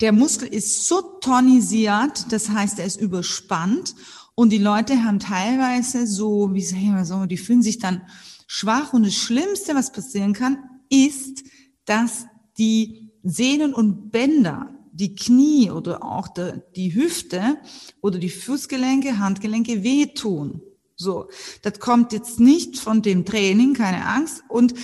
der 0.02 0.12
Muskel 0.12 0.50
ist 0.50 0.88
so 0.88 1.02
tonisiert, 1.22 2.32
das 2.32 2.50
heißt, 2.50 2.78
er 2.78 2.86
ist 2.86 3.02
überspannt 3.02 3.96
und 4.36 4.52
die 4.52 4.60
Leute 4.60 5.04
haben 5.04 5.18
teilweise 5.20 6.06
so, 6.06 6.54
wie 6.54 6.62
sagen 6.62 6.96
wir 6.96 7.06
so, 7.06 7.26
die 7.26 7.38
fühlen 7.38 7.64
sich 7.64 7.80
dann 7.80 8.04
schwach 8.48 8.94
und 8.94 9.06
das 9.06 9.16
Schlimmste, 9.16 9.76
was 9.76 9.92
passieren 9.92 10.34
kann, 10.34 10.58
ist, 10.90 11.44
dass 11.86 12.26
die 12.58 13.12
Sehnen 13.24 13.74
und 13.74 14.12
Bänder 14.12 14.70
die 14.92 15.16
Knie 15.16 15.72
oder 15.72 16.04
auch 16.04 16.28
die 16.76 16.94
Hüfte 16.94 17.58
oder 18.02 18.20
die 18.20 18.30
Fußgelenke, 18.30 19.18
Handgelenke 19.18 19.84
wehtun. 19.84 20.62
So, 20.96 21.30
das 21.64 21.80
kommt 21.80 22.14
jetzt 22.14 22.40
nicht 22.40 22.78
von 22.78 23.02
dem 23.02 23.26
Training, 23.26 23.74
keine 23.74 24.06
Angst. 24.06 24.44
Und 24.50 24.76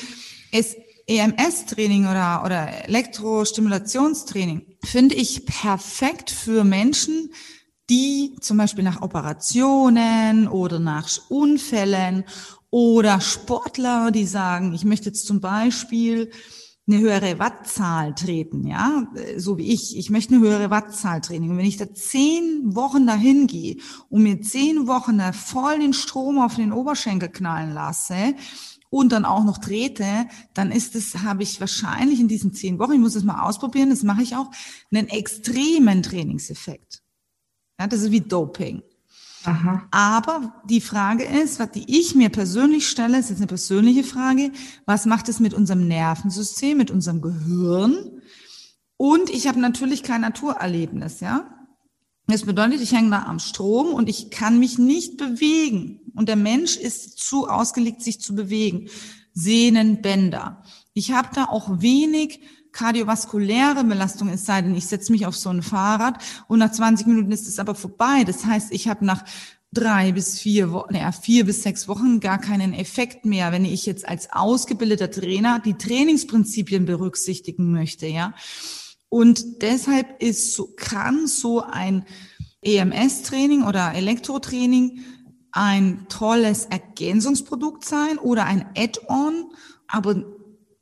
es 0.51 0.75
EMS-Training 1.05 2.07
oder, 2.07 2.43
oder 2.45 2.85
Elektrostimulationstraining 2.87 4.65
finde 4.83 5.15
ich 5.15 5.45
perfekt 5.45 6.29
für 6.29 6.63
Menschen, 6.63 7.31
die 7.89 8.35
zum 8.41 8.57
Beispiel 8.57 8.83
nach 8.83 9.01
Operationen 9.01 10.47
oder 10.47 10.79
nach 10.79 11.09
Unfällen 11.29 12.25
oder 12.69 13.19
Sportler, 13.21 14.11
die 14.11 14.25
sagen, 14.25 14.73
ich 14.73 14.85
möchte 14.85 15.09
jetzt 15.09 15.25
zum 15.25 15.41
Beispiel 15.41 16.29
eine 16.89 16.99
höhere 16.99 17.39
Wattzahl 17.39 18.15
treten, 18.15 18.65
ja, 18.65 19.07
so 19.37 19.57
wie 19.57 19.71
ich. 19.71 19.97
Ich 19.97 20.09
möchte 20.09 20.35
eine 20.35 20.43
höhere 20.43 20.69
Wattzahl 20.69 21.21
treten. 21.21 21.49
Und 21.49 21.57
wenn 21.57 21.65
ich 21.65 21.77
da 21.77 21.93
zehn 21.93 22.75
Wochen 22.75 23.05
dahin 23.05 23.47
gehe 23.47 23.77
und 24.09 24.23
mir 24.23 24.41
zehn 24.41 24.87
Wochen 24.87 25.19
da 25.19 25.31
voll 25.31 25.79
den 25.79 25.93
Strom 25.93 26.39
auf 26.39 26.55
den 26.55 26.71
Oberschenkel 26.71 27.29
knallen 27.29 27.73
lasse 27.73 28.35
und 28.89 29.11
dann 29.11 29.25
auch 29.25 29.43
noch 29.43 29.59
trete, 29.59 30.27
dann 30.53 30.71
ist 30.71 30.95
es, 30.95 31.19
habe 31.19 31.43
ich 31.43 31.59
wahrscheinlich 31.59 32.19
in 32.19 32.27
diesen 32.27 32.53
zehn 32.53 32.79
Wochen, 32.79 32.93
ich 32.93 32.99
muss 32.99 33.15
es 33.15 33.23
mal 33.23 33.43
ausprobieren, 33.43 33.91
das 33.91 34.03
mache 34.03 34.23
ich 34.23 34.35
auch, 34.35 34.49
einen 34.91 35.07
extremen 35.09 36.01
Trainingseffekt. 36.01 37.03
Ja, 37.79 37.87
das 37.87 38.01
ist 38.01 38.11
wie 38.11 38.21
Doping. 38.21 38.81
Aha. 39.45 39.87
Aber 39.91 40.61
die 40.69 40.81
Frage 40.81 41.23
ist, 41.23 41.59
was 41.59 41.71
die 41.71 41.85
ich 41.87 42.15
mir 42.15 42.29
persönlich 42.29 42.89
stelle, 42.89 43.19
ist 43.19 43.29
jetzt 43.29 43.39
eine 43.39 43.47
persönliche 43.47 44.03
Frage, 44.03 44.51
was 44.85 45.05
macht 45.05 45.29
es 45.29 45.39
mit 45.39 45.53
unserem 45.53 45.87
Nervensystem, 45.87 46.77
mit 46.77 46.91
unserem 46.91 47.21
Gehirn? 47.21 48.21
Und 48.97 49.29
ich 49.29 49.47
habe 49.47 49.59
natürlich 49.59 50.03
kein 50.03 50.21
Naturerlebnis, 50.21 51.21
ja. 51.21 51.49
Das 52.27 52.43
bedeutet, 52.43 52.81
ich 52.81 52.91
hänge 52.91 53.09
da 53.09 53.23
am 53.23 53.39
Strom 53.39 53.93
und 53.93 54.07
ich 54.07 54.29
kann 54.29 54.59
mich 54.59 54.77
nicht 54.77 55.17
bewegen. 55.17 56.01
Und 56.13 56.29
der 56.29 56.35
Mensch 56.35 56.77
ist 56.77 57.17
zu 57.17 57.47
ausgelegt, 57.47 58.03
sich 58.03 58.21
zu 58.21 58.35
bewegen. 58.35 58.89
Sehnen, 59.33 60.01
Bänder. 60.01 60.63
Ich 60.93 61.11
habe 61.11 61.29
da 61.33 61.45
auch 61.45 61.81
wenig 61.81 62.41
kardiovaskuläre 62.71 63.83
Belastung, 63.83 64.29
es 64.29 64.45
sei 64.45 64.61
denn, 64.61 64.75
ich 64.75 64.87
setze 64.87 65.11
mich 65.11 65.25
auf 65.25 65.35
so 65.35 65.49
ein 65.49 65.61
Fahrrad 65.61 66.23
und 66.47 66.59
nach 66.59 66.71
20 66.71 67.07
Minuten 67.07 67.31
ist 67.31 67.47
es 67.47 67.59
aber 67.59 67.75
vorbei. 67.75 68.23
Das 68.25 68.45
heißt, 68.45 68.71
ich 68.71 68.87
habe 68.87 69.05
nach 69.05 69.23
drei 69.71 70.11
bis 70.11 70.39
vier 70.39 70.71
Wochen, 70.71 70.93
naja, 70.93 71.11
vier 71.11 71.45
bis 71.45 71.63
sechs 71.63 71.87
Wochen 71.87 72.19
gar 72.19 72.39
keinen 72.39 72.73
Effekt 72.73 73.25
mehr, 73.25 73.51
wenn 73.51 73.65
ich 73.65 73.85
jetzt 73.85 74.07
als 74.07 74.31
ausgebildeter 74.31 75.11
Trainer 75.11 75.59
die 75.59 75.75
Trainingsprinzipien 75.75 76.85
berücksichtigen 76.85 77.71
möchte, 77.71 78.07
ja. 78.07 78.33
Und 79.09 79.61
deshalb 79.61 80.21
ist 80.21 80.53
so, 80.53 80.73
kann 80.75 81.27
so 81.27 81.61
ein 81.61 82.05
EMS-Training 82.61 83.63
oder 83.63 83.93
Elektrotraining 83.93 84.99
ein 85.51 86.05
tolles 86.09 86.65
Ergänzungsprodukt 86.65 87.85
sein 87.85 88.19
oder 88.19 88.45
ein 88.45 88.69
Add-on, 88.77 89.51
aber 89.87 90.23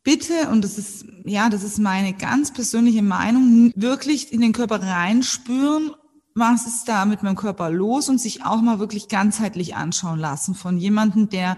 bitte, 0.07 0.47
und 0.49 0.63
das 0.63 0.77
ist, 0.77 1.05
ja, 1.25 1.49
das 1.49 1.63
ist 1.63 1.79
meine 1.79 2.13
ganz 2.13 2.53
persönliche 2.53 3.01
Meinung, 3.01 3.73
wirklich 3.75 4.31
in 4.31 4.39
den 4.39 4.53
Körper 4.53 4.81
reinspüren, 4.81 5.91
was 6.33 6.65
ist 6.65 6.85
da 6.85 7.03
mit 7.03 7.23
meinem 7.23 7.35
Körper 7.35 7.69
los 7.69 8.07
und 8.07 8.17
sich 8.17 8.45
auch 8.45 8.61
mal 8.61 8.79
wirklich 8.79 9.09
ganzheitlich 9.09 9.75
anschauen 9.75 10.17
lassen 10.17 10.55
von 10.55 10.77
jemandem, 10.77 11.27
der 11.27 11.57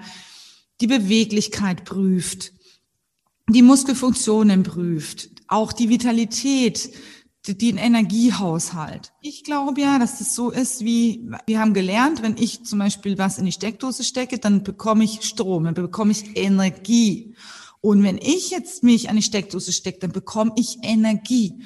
die 0.81 0.87
Beweglichkeit 0.87 1.85
prüft, 1.85 2.53
die 3.47 3.61
Muskelfunktionen 3.61 4.63
prüft, 4.63 5.29
auch 5.47 5.71
die 5.71 5.89
Vitalität, 5.89 6.89
den 7.47 7.77
Energiehaushalt. 7.77 9.13
Ich 9.21 9.43
glaube 9.43 9.79
ja, 9.79 9.99
dass 9.99 10.17
das 10.17 10.33
so 10.33 10.49
ist, 10.49 10.83
wie 10.83 11.29
wir 11.45 11.59
haben 11.59 11.75
gelernt, 11.75 12.23
wenn 12.23 12.35
ich 12.35 12.65
zum 12.65 12.79
Beispiel 12.79 13.19
was 13.19 13.37
in 13.37 13.45
die 13.45 13.51
Steckdose 13.51 14.03
stecke, 14.03 14.39
dann 14.39 14.63
bekomme 14.63 15.03
ich 15.03 15.21
Strom, 15.21 15.65
dann 15.65 15.75
bekomme 15.75 16.13
ich 16.13 16.35
Energie. 16.35 17.35
Und 17.81 18.03
wenn 18.03 18.17
ich 18.17 18.49
jetzt 18.49 18.83
mich 18.83 19.09
an 19.09 19.15
die 19.15 19.21
Steckdose 19.21 19.71
stecke, 19.71 19.99
dann 19.99 20.11
bekomme 20.11 20.51
ich 20.55 20.77
Energie. 20.83 21.63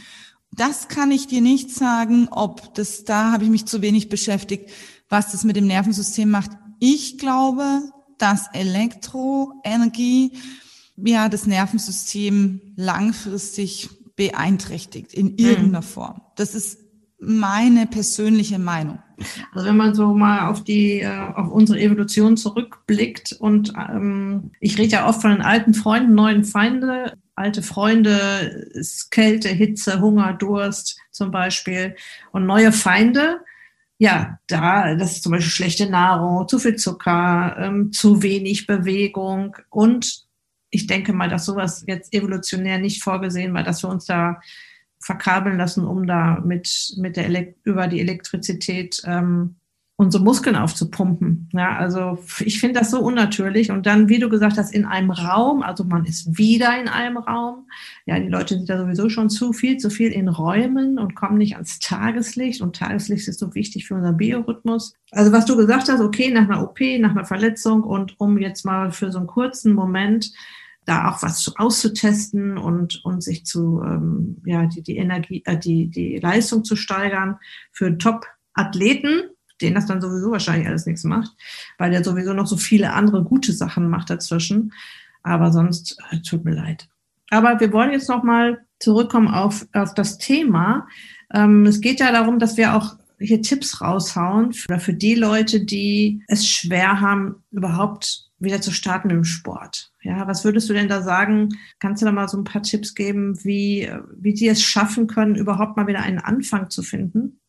Das 0.51 0.87
kann 0.87 1.11
ich 1.11 1.27
dir 1.27 1.41
nicht 1.41 1.71
sagen, 1.71 2.27
ob 2.29 2.75
das, 2.75 3.03
da 3.03 3.31
habe 3.31 3.45
ich 3.45 3.49
mich 3.49 3.65
zu 3.65 3.81
wenig 3.81 4.09
beschäftigt, 4.09 4.69
was 5.09 5.31
das 5.31 5.43
mit 5.43 5.55
dem 5.55 5.65
Nervensystem 5.65 6.29
macht. 6.29 6.51
Ich 6.79 7.17
glaube, 7.17 7.81
dass 8.19 8.47
Elektroenergie 8.53 10.33
ja 10.95 11.29
das 11.29 11.47
Nervensystem 11.47 12.61
langfristig 12.75 13.89
beeinträchtigt 14.15 15.13
in 15.13 15.37
irgendeiner 15.37 15.81
mhm. 15.81 15.85
Form. 15.85 16.21
Das 16.35 16.53
ist 16.53 16.77
meine 17.25 17.87
persönliche 17.87 18.59
Meinung. 18.59 18.99
Also 19.53 19.67
wenn 19.67 19.77
man 19.77 19.95
so 19.95 20.13
mal 20.13 20.49
auf 20.49 20.63
die 20.63 21.01
äh, 21.01 21.19
auf 21.35 21.49
unsere 21.49 21.79
Evolution 21.79 22.35
zurückblickt 22.37 23.33
und 23.33 23.73
ähm, 23.77 24.51
ich 24.59 24.77
rede 24.77 24.91
ja 24.91 25.07
oft 25.07 25.21
von 25.21 25.31
den 25.31 25.41
alten 25.41 25.73
Freunden, 25.73 26.13
neuen 26.13 26.43
Feinde, 26.43 27.13
alte 27.35 27.61
Freunde 27.61 28.11
ist 28.73 29.11
Kälte, 29.11 29.49
Hitze, 29.49 30.01
Hunger, 30.01 30.33
Durst 30.33 30.99
zum 31.11 31.31
Beispiel 31.31 31.95
und 32.31 32.45
neue 32.45 32.71
Feinde. 32.71 33.39
Ja, 33.97 34.39
da, 34.47 34.95
das 34.95 35.13
ist 35.13 35.23
zum 35.23 35.31
Beispiel 35.31 35.51
schlechte 35.51 35.89
Nahrung, 35.89 36.47
zu 36.47 36.59
viel 36.59 36.75
Zucker, 36.75 37.55
ähm, 37.57 37.91
zu 37.91 38.21
wenig 38.21 38.67
Bewegung 38.67 39.55
und 39.69 40.25
ich 40.69 40.87
denke 40.87 41.13
mal, 41.13 41.29
dass 41.29 41.45
sowas 41.45 41.83
jetzt 41.87 42.13
evolutionär 42.13 42.79
nicht 42.79 43.03
vorgesehen 43.03 43.53
war, 43.53 43.61
dass 43.61 43.83
wir 43.83 43.89
uns 43.89 44.05
da 44.05 44.41
verkabeln 45.03 45.57
lassen, 45.57 45.85
um 45.85 46.07
da 46.07 46.41
mit, 46.45 46.93
mit 46.97 47.17
der 47.17 47.25
Elekt 47.25 47.59
über 47.65 47.87
die 47.87 47.99
Elektrizität 47.99 49.01
ähm, 49.05 49.55
unsere 49.95 50.23
Muskeln 50.23 50.55
aufzupumpen. 50.55 51.49
Ja, 51.53 51.77
also 51.77 52.17
ich 52.39 52.59
finde 52.59 52.79
das 52.79 52.89
so 52.89 52.99
unnatürlich. 52.99 53.69
Und 53.71 53.85
dann, 53.85 54.09
wie 54.09 54.19
du 54.19 54.27
gesagt 54.27 54.57
hast, 54.57 54.73
in 54.73 54.85
einem 54.85 55.11
Raum, 55.11 55.61
also 55.61 55.83
man 55.83 56.05
ist 56.05 56.37
wieder 56.37 56.79
in 56.79 56.87
einem 56.87 57.17
Raum. 57.17 57.67
Ja, 58.05 58.19
die 58.19 58.27
Leute 58.27 58.55
sind 58.55 58.69
da 58.69 58.77
sowieso 58.77 59.09
schon 59.09 59.29
zu 59.29 59.53
viel, 59.53 59.77
zu 59.77 59.91
viel 59.91 60.11
in 60.11 60.27
Räumen 60.27 60.97
und 60.97 61.15
kommen 61.15 61.37
nicht 61.37 61.55
ans 61.55 61.79
Tageslicht. 61.79 62.61
Und 62.61 62.75
Tageslicht 62.75 63.27
ist 63.27 63.39
so 63.39 63.53
wichtig 63.53 63.87
für 63.87 63.95
unseren 63.95 64.17
Biorhythmus. 64.17 64.95
Also 65.11 65.31
was 65.31 65.45
du 65.45 65.55
gesagt 65.55 65.89
hast, 65.89 66.01
okay, 66.01 66.31
nach 66.31 66.49
einer 66.49 66.63
OP, 66.63 66.79
nach 66.99 67.11
einer 67.11 67.25
Verletzung 67.25 67.83
und 67.83 68.19
um 68.19 68.39
jetzt 68.39 68.65
mal 68.65 68.91
für 68.91 69.11
so 69.11 69.19
einen 69.19 69.27
kurzen 69.27 69.73
Moment 69.73 70.31
da 70.85 71.09
auch 71.09 71.23
was 71.23 71.53
auszutesten 71.57 72.57
und, 72.57 73.03
und 73.05 73.23
sich 73.23 73.45
zu, 73.45 73.81
ähm, 73.83 74.41
ja, 74.45 74.65
die, 74.65 74.81
die 74.81 74.97
Energie, 74.97 75.41
äh, 75.45 75.57
die, 75.57 75.89
die 75.89 76.17
Leistung 76.17 76.63
zu 76.63 76.75
steigern 76.75 77.37
für 77.71 77.97
Top-Athleten, 77.97 79.23
denen 79.61 79.75
das 79.75 79.85
dann 79.85 80.01
sowieso 80.01 80.31
wahrscheinlich 80.31 80.67
alles 80.67 80.85
nichts 80.85 81.03
macht, 81.03 81.31
weil 81.77 81.91
der 81.91 82.03
sowieso 82.03 82.33
noch 82.33 82.47
so 82.47 82.57
viele 82.57 82.93
andere 82.93 83.23
gute 83.23 83.53
Sachen 83.53 83.89
macht 83.89 84.09
dazwischen. 84.09 84.73
Aber 85.21 85.51
sonst, 85.51 85.97
äh, 86.11 86.19
tut 86.19 86.43
mir 86.43 86.53
leid. 86.53 86.89
Aber 87.29 87.59
wir 87.59 87.71
wollen 87.71 87.91
jetzt 87.91 88.09
nochmal 88.09 88.65
zurückkommen 88.79 89.29
auf, 89.29 89.65
auf 89.73 89.93
das 89.93 90.17
Thema. 90.17 90.87
Ähm, 91.33 91.65
es 91.65 91.79
geht 91.79 91.99
ja 91.99 92.11
darum, 92.11 92.39
dass 92.39 92.57
wir 92.57 92.75
auch 92.75 92.97
hier 93.19 93.41
Tipps 93.41 93.81
raushauen 93.81 94.53
für, 94.53 94.79
für 94.79 94.93
die 94.93 95.15
Leute, 95.15 95.61
die 95.61 96.21
es 96.27 96.47
schwer 96.47 96.99
haben, 96.99 97.43
überhaupt 97.51 98.29
wieder 98.39 98.61
zu 98.61 98.71
starten 98.71 99.09
im 99.09 99.23
Sport. 99.23 99.92
Ja, 100.03 100.27
was 100.27 100.43
würdest 100.43 100.69
du 100.69 100.73
denn 100.73 100.89
da 100.89 101.01
sagen? 101.01 101.49
Kannst 101.79 102.01
du 102.01 102.05
da 102.05 102.11
mal 102.11 102.27
so 102.27 102.37
ein 102.37 102.43
paar 102.43 102.61
Tipps 102.61 102.93
geben, 102.93 103.41
wie, 103.43 103.89
wie 104.15 104.33
die 104.33 104.49
es 104.49 104.61
schaffen 104.61 105.07
können, 105.07 105.35
überhaupt 105.35 105.77
mal 105.77 105.87
wieder 105.87 106.01
einen 106.01 106.19
Anfang 106.19 106.69
zu 106.69 106.83
finden? 106.83 107.39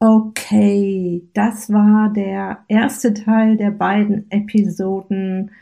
Okay, 0.00 1.28
das 1.34 1.70
war 1.70 2.12
der 2.12 2.64
erste 2.66 3.12
Teil 3.14 3.56
der 3.56 3.70
beiden 3.70 4.28
Episoden 4.30 5.52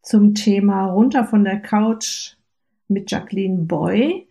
zum 0.00 0.34
Thema 0.34 0.86
runter 0.86 1.24
von 1.24 1.44
der 1.44 1.60
Couch 1.60 2.36
mit 2.88 3.10
Jacqueline 3.10 3.64
Boy. 3.64 4.28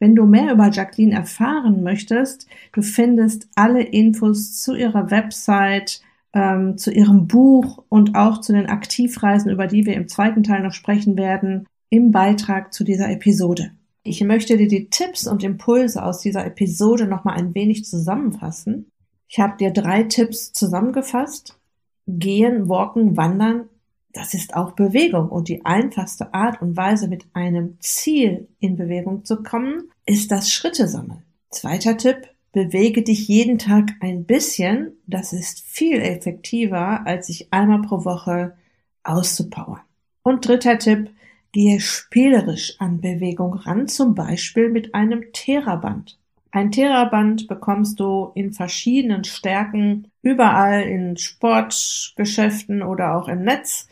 Wenn 0.00 0.14
du 0.14 0.26
mehr 0.26 0.52
über 0.52 0.68
Jacqueline 0.70 1.14
erfahren 1.14 1.82
möchtest, 1.82 2.48
du 2.72 2.82
findest 2.82 3.48
alle 3.54 3.82
Infos 3.82 4.60
zu 4.60 4.74
ihrer 4.74 5.10
Website, 5.10 6.02
ähm, 6.34 6.76
zu 6.78 6.90
ihrem 6.90 7.26
Buch 7.26 7.84
und 7.88 8.14
auch 8.14 8.40
zu 8.40 8.52
den 8.52 8.66
Aktivreisen, 8.66 9.50
über 9.50 9.66
die 9.66 9.86
wir 9.86 9.94
im 9.94 10.08
zweiten 10.08 10.42
Teil 10.42 10.62
noch 10.62 10.72
sprechen 10.72 11.16
werden, 11.16 11.66
im 11.90 12.10
Beitrag 12.10 12.72
zu 12.72 12.84
dieser 12.84 13.10
Episode. 13.10 13.72
Ich 14.02 14.22
möchte 14.22 14.56
dir 14.56 14.68
die 14.68 14.90
Tipps 14.90 15.26
und 15.26 15.42
Impulse 15.42 16.02
aus 16.02 16.20
dieser 16.20 16.46
Episode 16.46 17.06
nochmal 17.06 17.36
ein 17.36 17.54
wenig 17.54 17.84
zusammenfassen. 17.84 18.90
Ich 19.28 19.38
habe 19.38 19.56
dir 19.58 19.70
drei 19.70 20.04
Tipps 20.04 20.52
zusammengefasst. 20.52 21.58
Gehen, 22.06 22.68
walken, 22.68 23.18
wandern, 23.18 23.68
das 24.12 24.34
ist 24.34 24.54
auch 24.56 24.72
Bewegung 24.72 25.28
und 25.28 25.48
die 25.48 25.64
einfachste 25.64 26.32
Art 26.32 26.62
und 26.62 26.76
Weise, 26.76 27.08
mit 27.08 27.26
einem 27.34 27.78
Ziel 27.80 28.48
in 28.58 28.76
Bewegung 28.76 29.24
zu 29.24 29.42
kommen, 29.42 29.90
ist 30.06 30.30
das 30.30 30.50
Schritte 30.50 30.88
sammeln. 30.88 31.22
Zweiter 31.50 31.96
Tipp, 31.96 32.28
Bewege 32.58 33.02
dich 33.02 33.28
jeden 33.28 33.60
Tag 33.60 33.92
ein 34.00 34.24
bisschen. 34.24 34.96
Das 35.06 35.32
ist 35.32 35.60
viel 35.60 36.00
effektiver, 36.00 37.06
als 37.06 37.28
sich 37.28 37.52
einmal 37.52 37.82
pro 37.82 38.04
Woche 38.04 38.56
auszupowern. 39.04 39.82
Und 40.24 40.48
dritter 40.48 40.76
Tipp, 40.76 41.08
gehe 41.52 41.78
spielerisch 41.78 42.74
an 42.80 43.00
Bewegung 43.00 43.54
ran, 43.54 43.86
zum 43.86 44.16
Beispiel 44.16 44.70
mit 44.70 44.92
einem 44.92 45.26
Theraband. 45.32 46.18
Ein 46.50 46.72
Theraband 46.72 47.46
bekommst 47.46 48.00
du 48.00 48.32
in 48.34 48.52
verschiedenen 48.52 49.22
Stärken 49.22 50.10
überall 50.22 50.82
in 50.82 51.16
Sportgeschäften 51.16 52.82
oder 52.82 53.14
auch 53.14 53.28
im 53.28 53.44
Netz. 53.44 53.86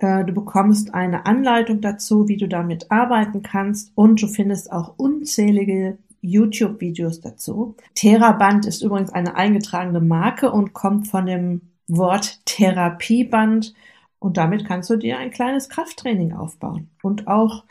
Äh, 0.00 0.26
du 0.26 0.34
bekommst 0.34 0.92
eine 0.92 1.24
Anleitung 1.24 1.80
dazu, 1.80 2.28
wie 2.28 2.36
du 2.36 2.46
damit 2.46 2.90
arbeiten 2.90 3.42
kannst 3.42 3.90
und 3.94 4.20
du 4.20 4.26
findest 4.26 4.70
auch 4.70 4.98
unzählige 4.98 5.96
YouTube-Videos 6.22 7.20
dazu. 7.20 7.76
Theraband 7.94 8.64
ist 8.64 8.82
übrigens 8.82 9.12
eine 9.12 9.34
eingetragene 9.34 10.00
Marke 10.00 10.50
und 10.50 10.72
kommt 10.72 11.08
von 11.08 11.26
dem 11.26 11.72
Wort 11.88 12.40
Therapieband 12.46 13.74
und 14.18 14.36
damit 14.36 14.64
kannst 14.64 14.88
du 14.88 14.96
dir 14.96 15.18
ein 15.18 15.30
kleines 15.30 15.68
Krafttraining 15.68 16.32
aufbauen 16.32 16.90
und 17.02 17.26
auch 17.26 17.64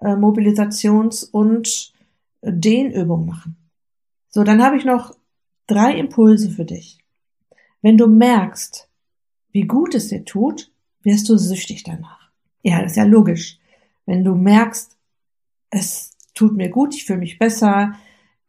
äh, 0.00 0.08
Mobilisations- 0.16 1.24
und 1.30 1.92
Dehnübungen 2.42 3.26
machen. 3.26 3.56
So, 4.28 4.42
dann 4.42 4.62
habe 4.62 4.76
ich 4.76 4.84
noch 4.84 5.14
drei 5.66 5.96
Impulse 5.96 6.50
für 6.50 6.64
dich. 6.64 6.98
Wenn 7.82 7.96
du 7.96 8.08
merkst, 8.08 8.88
wie 9.52 9.62
gut 9.62 9.94
es 9.94 10.08
dir 10.08 10.24
tut, 10.24 10.72
wirst 11.02 11.28
du 11.28 11.36
süchtig 11.36 11.84
danach. 11.84 12.30
Ja, 12.62 12.82
das 12.82 12.92
ist 12.92 12.96
ja 12.96 13.04
logisch. 13.04 13.58
Wenn 14.06 14.24
du 14.24 14.34
merkst, 14.34 14.96
es 15.70 16.11
tut 16.34 16.56
mir 16.56 16.68
gut, 16.68 16.94
ich 16.94 17.04
fühle 17.04 17.18
mich 17.18 17.38
besser, 17.38 17.94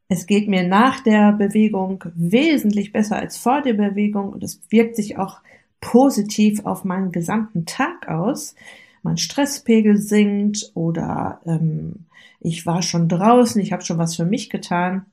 es 0.08 0.28
geht 0.28 0.48
mir 0.48 0.68
nach 0.68 1.00
der 1.00 1.32
Bewegung 1.32 2.04
wesentlich 2.16 2.92
besser 2.92 3.18
als 3.18 3.38
vor 3.38 3.62
der 3.62 3.74
Bewegung 3.74 4.30
und 4.30 4.44
es 4.44 4.62
wirkt 4.70 4.96
sich 4.96 5.18
auch 5.18 5.42
positiv 5.82 6.66
auf 6.66 6.84
meinen 6.84 7.12
gesamten 7.12 7.66
Tag 7.66 8.08
aus. 8.08 8.56
Mein 9.02 9.18
Stresspegel 9.18 9.98
sinkt 9.98 10.72
oder 10.76 11.42
ähm, 11.46 12.06
ich 12.40 12.66
war 12.66 12.82
schon 12.82 13.10
draußen, 13.10 13.60
ich 13.62 13.74
habe 13.74 13.84
schon 13.84 13.98
was 13.98 14.16
für 14.16 14.26
mich 14.26 14.50
getan. 14.50 15.06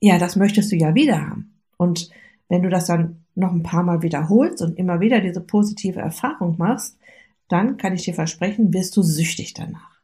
Ja, 0.00 0.18
das 0.18 0.36
möchtest 0.36 0.72
du 0.72 0.76
ja 0.76 0.94
wieder 0.94 1.20
haben. 1.20 1.54
Und 1.76 2.10
wenn 2.48 2.62
du 2.62 2.68
das 2.68 2.86
dann 2.86 3.24
noch 3.34 3.52
ein 3.52 3.62
paar 3.62 3.82
Mal 3.82 4.02
wiederholst 4.02 4.62
und 4.62 4.78
immer 4.78 5.00
wieder 5.00 5.20
diese 5.20 5.40
positive 5.40 6.00
Erfahrung 6.00 6.56
machst, 6.58 6.98
dann 7.48 7.76
kann 7.76 7.94
ich 7.94 8.02
dir 8.02 8.14
versprechen, 8.14 8.74
wirst 8.74 8.96
du 8.96 9.02
süchtig 9.02 9.54
danach. 9.54 9.97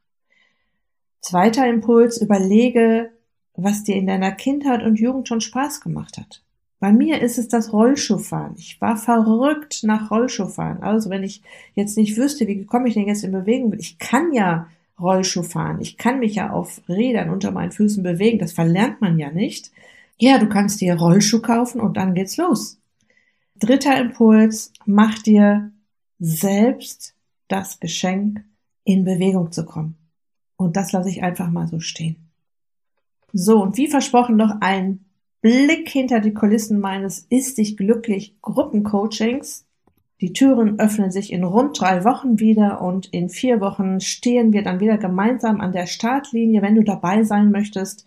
Zweiter 1.25 1.67
Impuls, 1.67 2.21
überlege, 2.21 3.11
was 3.55 3.83
dir 3.83 3.97
in 3.97 4.07
deiner 4.07 4.31
Kindheit 4.31 4.83
und 4.83 5.01
Jugend 5.01 5.27
schon 5.27 5.41
Spaß 5.41 5.81
gemacht 5.81 6.19
hat. 6.19 6.43
Bei 6.81 6.93
mir 6.93 7.23
ist 7.23 7.39
es 7.39 7.49
das 7.49 7.73
Rollschuhfahren. 7.73 8.57
Ich 8.59 8.79
war 8.83 8.99
verrückt 8.99 9.85
nach 9.85 10.11
Rollschuhfahren. 10.11 10.83
Also 10.83 11.09
wenn 11.09 11.23
ich 11.23 11.41
jetzt 11.75 11.97
nicht 11.97 12.19
wüsste, 12.19 12.47
wie 12.47 12.67
komme 12.67 12.89
ich 12.89 12.95
denn 12.95 13.07
jetzt 13.09 13.25
in 13.25 13.33
Bewegung, 13.33 13.73
ich 13.73 13.99
kann 13.99 14.35
ja 14.35 14.69
Rollschuh 15.01 15.45
fahren. 15.45 15.79
Ich 15.81 15.97
kann 15.97 16.19
mich 16.19 16.35
ja 16.35 16.51
auf 16.51 16.83
Rädern 16.91 17.31
unter 17.31 17.53
meinen 17.53 17.73
Füßen 17.73 18.03
bewegen. 18.03 18.39
Das 18.39 18.53
verlernt 18.53 19.01
man 19.01 19.19
ja 19.19 19.31
nicht. 19.31 19.71
Ja, 20.19 20.37
du 20.37 20.47
kannst 20.47 20.83
dir 20.83 20.95
Rollschuh 20.95 21.41
kaufen 21.41 21.81
und 21.81 21.97
dann 21.97 22.13
geht's 22.13 22.37
los. 22.37 22.79
Dritter 23.59 23.99
Impuls, 23.99 24.75
mach 24.85 25.19
dir 25.21 25.73
selbst 26.19 27.15
das 27.49 27.81
Geschenk, 27.81 28.45
in 28.85 29.07
Bewegung 29.07 29.53
zu 29.53 29.65
kommen. 29.65 29.97
Und 30.57 30.77
das 30.77 30.93
lasse 30.93 31.09
ich 31.09 31.23
einfach 31.23 31.51
mal 31.51 31.67
so 31.67 31.81
stehen. 31.81 32.17
So, 33.33 33.63
und 33.63 33.77
wie 33.77 33.89
versprochen 33.89 34.37
noch 34.37 34.61
ein 34.61 35.05
Blick 35.41 35.89
hinter 35.89 36.21
die 36.21 36.33
Kulissen 36.33 36.81
meines 36.81 37.27
Ist 37.29 37.59
dich 37.59 37.77
glücklich 37.77 38.37
Gruppencoachings. 38.41 39.67
Die 40.21 40.33
Türen 40.33 40.79
öffnen 40.79 41.11
sich 41.11 41.33
in 41.33 41.45
rund 41.45 41.79
drei 41.79 42.05
Wochen 42.05 42.39
wieder 42.39 42.81
und 42.81 43.07
in 43.07 43.29
vier 43.29 43.61
Wochen 43.61 44.01
stehen 44.01 44.53
wir 44.53 44.63
dann 44.63 44.81
wieder 44.81 44.97
gemeinsam 44.97 45.61
an 45.61 45.73
der 45.73 45.87
Startlinie. 45.87 46.63
Wenn 46.63 46.77
du 46.77 46.83
dabei 46.83 47.25
sein 47.25 47.51
möchtest, 47.51 48.07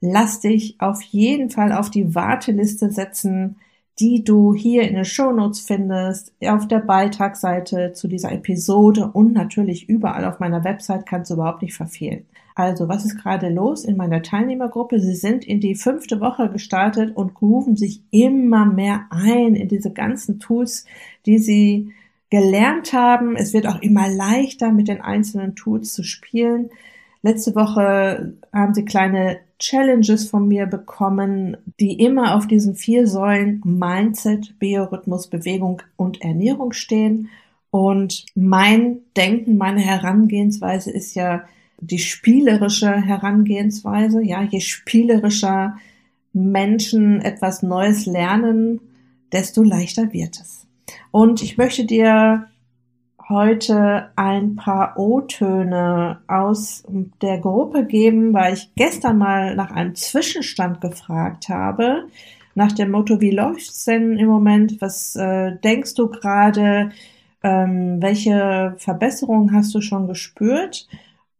lass 0.00 0.40
dich 0.40 0.76
auf 0.80 1.00
jeden 1.02 1.50
Fall 1.50 1.72
auf 1.72 1.88
die 1.88 2.14
Warteliste 2.14 2.90
setzen, 2.90 3.56
die 4.00 4.24
du 4.24 4.54
hier 4.54 4.82
in 4.88 4.94
den 4.94 5.04
Shownotes 5.04 5.60
findest, 5.60 6.32
auf 6.44 6.66
der 6.66 6.80
Beitragsseite 6.80 7.92
zu 7.92 8.08
dieser 8.08 8.32
Episode 8.32 9.10
und 9.12 9.32
natürlich 9.32 9.88
überall 9.88 10.24
auf 10.24 10.40
meiner 10.40 10.64
Website 10.64 11.06
kannst 11.06 11.30
du 11.30 11.34
überhaupt 11.34 11.62
nicht 11.62 11.74
verfehlen. 11.74 12.26
Also, 12.56 12.88
was 12.88 13.04
ist 13.04 13.20
gerade 13.20 13.48
los 13.48 13.84
in 13.84 13.96
meiner 13.96 14.22
Teilnehmergruppe? 14.22 15.00
Sie 15.00 15.14
sind 15.14 15.44
in 15.44 15.60
die 15.60 15.74
fünfte 15.74 16.20
Woche 16.20 16.48
gestartet 16.50 17.16
und 17.16 17.34
grooven 17.34 17.76
sich 17.76 18.02
immer 18.10 18.64
mehr 18.64 19.06
ein 19.10 19.56
in 19.56 19.68
diese 19.68 19.92
ganzen 19.92 20.38
Tools, 20.38 20.84
die 21.26 21.38
sie 21.38 21.92
gelernt 22.30 22.92
haben. 22.92 23.36
Es 23.36 23.52
wird 23.54 23.66
auch 23.66 23.80
immer 23.80 24.08
leichter, 24.08 24.70
mit 24.70 24.86
den 24.86 25.00
einzelnen 25.00 25.56
Tools 25.56 25.94
zu 25.94 26.04
spielen. 26.04 26.70
Letzte 27.22 27.56
Woche 27.56 28.34
haben 28.52 28.74
sie 28.74 28.84
kleine 28.84 29.38
Challenges 29.64 30.28
von 30.28 30.46
mir 30.46 30.66
bekommen, 30.66 31.56
die 31.80 31.94
immer 31.94 32.36
auf 32.36 32.46
diesen 32.46 32.74
vier 32.74 33.06
Säulen 33.06 33.62
Mindset, 33.64 34.58
Biorhythmus, 34.58 35.28
Bewegung 35.28 35.80
und 35.96 36.20
Ernährung 36.20 36.72
stehen. 36.72 37.30
Und 37.70 38.26
mein 38.34 38.98
Denken, 39.16 39.56
meine 39.56 39.80
Herangehensweise 39.80 40.90
ist 40.90 41.14
ja, 41.14 41.44
die 41.80 41.98
spielerische 41.98 42.90
Herangehensweise. 42.90 44.22
Ja, 44.22 44.42
je 44.42 44.60
spielerischer 44.60 45.76
Menschen 46.32 47.20
etwas 47.20 47.62
Neues 47.62 48.06
lernen, 48.06 48.80
desto 49.32 49.62
leichter 49.62 50.12
wird 50.12 50.40
es. 50.40 50.66
Und 51.10 51.42
ich 51.42 51.56
möchte 51.56 51.84
dir 51.84 52.48
heute 53.28 54.10
ein 54.16 54.56
paar 54.56 54.98
O-Töne 54.98 56.20
aus 56.26 56.84
der 57.22 57.38
Gruppe 57.38 57.86
geben, 57.86 58.34
weil 58.34 58.54
ich 58.54 58.70
gestern 58.74 59.18
mal 59.18 59.54
nach 59.56 59.70
einem 59.70 59.94
Zwischenstand 59.94 60.80
gefragt 60.80 61.48
habe, 61.48 62.06
nach 62.54 62.72
dem 62.72 62.90
Motto, 62.90 63.20
wie 63.20 63.32
läuft's 63.32 63.84
denn 63.84 64.16
im 64.16 64.28
Moment? 64.28 64.80
Was 64.80 65.16
äh, 65.16 65.56
denkst 65.58 65.94
du 65.94 66.08
gerade? 66.08 66.90
Ähm, 67.42 68.00
welche 68.00 68.74
Verbesserungen 68.78 69.52
hast 69.52 69.74
du 69.74 69.80
schon 69.80 70.06
gespürt? 70.06 70.88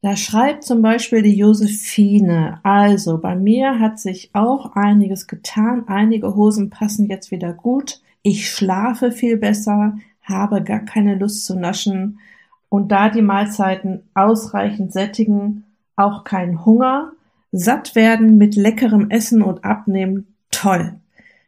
Da 0.02 0.16
schreibt 0.16 0.64
zum 0.64 0.82
Beispiel 0.82 1.22
die 1.22 1.36
Josephine, 1.36 2.60
also 2.62 3.18
bei 3.18 3.36
mir 3.36 3.78
hat 3.78 3.98
sich 3.98 4.28
auch 4.34 4.76
einiges 4.76 5.26
getan, 5.28 5.84
einige 5.86 6.34
Hosen 6.34 6.68
passen 6.68 7.08
jetzt 7.08 7.30
wieder 7.30 7.54
gut, 7.54 8.02
ich 8.20 8.50
schlafe 8.50 9.12
viel 9.12 9.38
besser, 9.38 9.96
habe 10.24 10.62
gar 10.62 10.80
keine 10.80 11.14
Lust 11.14 11.44
zu 11.46 11.58
naschen 11.58 12.18
und 12.68 12.90
da 12.90 13.08
die 13.08 13.22
Mahlzeiten 13.22 14.02
ausreichend 14.14 14.92
sättigen, 14.92 15.64
auch 15.96 16.24
kein 16.24 16.64
Hunger, 16.64 17.12
satt 17.52 17.94
werden 17.94 18.36
mit 18.36 18.56
leckerem 18.56 19.10
Essen 19.10 19.42
und 19.42 19.64
Abnehmen, 19.64 20.34
toll. 20.50 20.94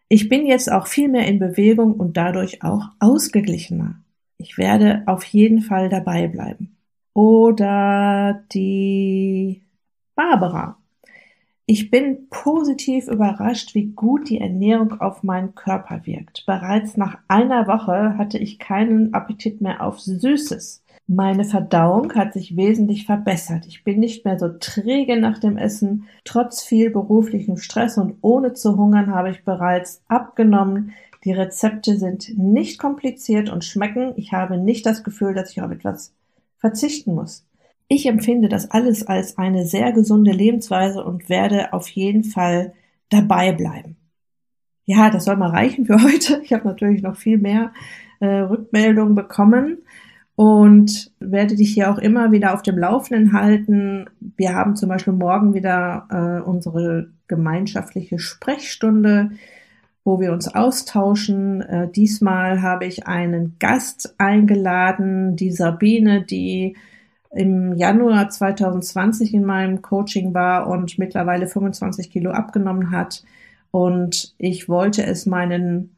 Ich 0.08 0.28
bin 0.28 0.46
jetzt 0.46 0.70
auch 0.70 0.86
viel 0.86 1.08
mehr 1.08 1.26
in 1.26 1.40
Bewegung 1.40 1.94
und 1.94 2.16
dadurch 2.16 2.62
auch 2.62 2.90
ausgeglichener. 3.00 3.96
Ich 4.38 4.56
werde 4.56 5.02
auf 5.06 5.24
jeden 5.24 5.62
Fall 5.62 5.88
dabei 5.88 6.28
bleiben 6.28 6.76
oder 7.12 8.44
die 8.52 9.62
Barbara. 10.14 10.76
Ich 11.68 11.90
bin 11.90 12.28
positiv 12.30 13.08
überrascht, 13.08 13.74
wie 13.74 13.86
gut 13.86 14.30
die 14.30 14.40
Ernährung 14.40 15.00
auf 15.00 15.24
meinen 15.24 15.56
Körper 15.56 16.02
wirkt. 16.04 16.44
Bereits 16.46 16.96
nach 16.96 17.18
einer 17.26 17.66
Woche 17.66 18.16
hatte 18.16 18.38
ich 18.38 18.60
keinen 18.60 19.12
Appetit 19.14 19.60
mehr 19.60 19.82
auf 19.82 19.98
Süßes. 19.98 20.84
Meine 21.08 21.44
Verdauung 21.44 22.14
hat 22.14 22.34
sich 22.34 22.56
wesentlich 22.56 23.04
verbessert. 23.04 23.66
Ich 23.66 23.82
bin 23.82 23.98
nicht 23.98 24.24
mehr 24.24 24.38
so 24.38 24.48
träge 24.60 25.18
nach 25.20 25.38
dem 25.38 25.56
Essen. 25.56 26.04
Trotz 26.24 26.62
viel 26.62 26.90
beruflichem 26.90 27.56
Stress 27.56 27.98
und 27.98 28.18
ohne 28.20 28.52
zu 28.52 28.76
hungern 28.76 29.12
habe 29.12 29.30
ich 29.30 29.44
bereits 29.44 30.02
abgenommen. 30.06 30.92
Die 31.24 31.32
Rezepte 31.32 31.96
sind 31.96 32.38
nicht 32.38 32.78
kompliziert 32.78 33.50
und 33.50 33.64
schmecken. 33.64 34.12
Ich 34.14 34.32
habe 34.32 34.56
nicht 34.56 34.86
das 34.86 35.02
Gefühl, 35.02 35.34
dass 35.34 35.50
ich 35.50 35.62
auf 35.62 35.72
etwas 35.72 36.14
verzichten 36.58 37.14
muss. 37.14 37.45
Ich 37.88 38.06
empfinde 38.06 38.48
das 38.48 38.70
alles 38.70 39.06
als 39.06 39.38
eine 39.38 39.64
sehr 39.64 39.92
gesunde 39.92 40.32
Lebensweise 40.32 41.04
und 41.04 41.28
werde 41.28 41.72
auf 41.72 41.88
jeden 41.88 42.24
Fall 42.24 42.72
dabei 43.10 43.52
bleiben. 43.52 43.96
Ja, 44.84 45.10
das 45.10 45.24
soll 45.24 45.36
mal 45.36 45.50
reichen 45.50 45.86
für 45.86 46.02
heute. 46.02 46.40
Ich 46.42 46.52
habe 46.52 46.66
natürlich 46.66 47.02
noch 47.02 47.16
viel 47.16 47.38
mehr 47.38 47.72
äh, 48.20 48.26
Rückmeldungen 48.26 49.14
bekommen 49.14 49.78
und 50.34 51.12
werde 51.18 51.56
dich 51.56 51.72
hier 51.72 51.90
auch 51.90 51.98
immer 51.98 52.32
wieder 52.32 52.54
auf 52.54 52.62
dem 52.62 52.78
Laufenden 52.78 53.32
halten. 53.32 54.10
Wir 54.36 54.54
haben 54.54 54.76
zum 54.76 54.88
Beispiel 54.88 55.14
morgen 55.14 55.54
wieder 55.54 56.06
äh, 56.10 56.48
unsere 56.48 57.10
gemeinschaftliche 57.28 58.18
Sprechstunde 58.18 59.30
wo 60.06 60.20
wir 60.20 60.32
uns 60.32 60.46
austauschen. 60.46 61.60
Äh, 61.62 61.90
diesmal 61.90 62.62
habe 62.62 62.86
ich 62.86 63.08
einen 63.08 63.56
Gast 63.58 64.14
eingeladen, 64.18 65.34
die 65.34 65.50
Sabine, 65.50 66.22
die 66.22 66.76
im 67.30 67.74
Januar 67.74 68.28
2020 68.28 69.34
in 69.34 69.44
meinem 69.44 69.82
Coaching 69.82 70.34
war 70.34 70.68
und 70.68 70.98
mittlerweile 70.98 71.46
25 71.46 72.10
Kilo 72.10 72.30
abgenommen 72.30 72.90
hat. 72.90 73.24
Und 73.70 74.34
ich 74.38 74.68
wollte 74.68 75.04
es 75.04 75.26
meinen 75.26 75.96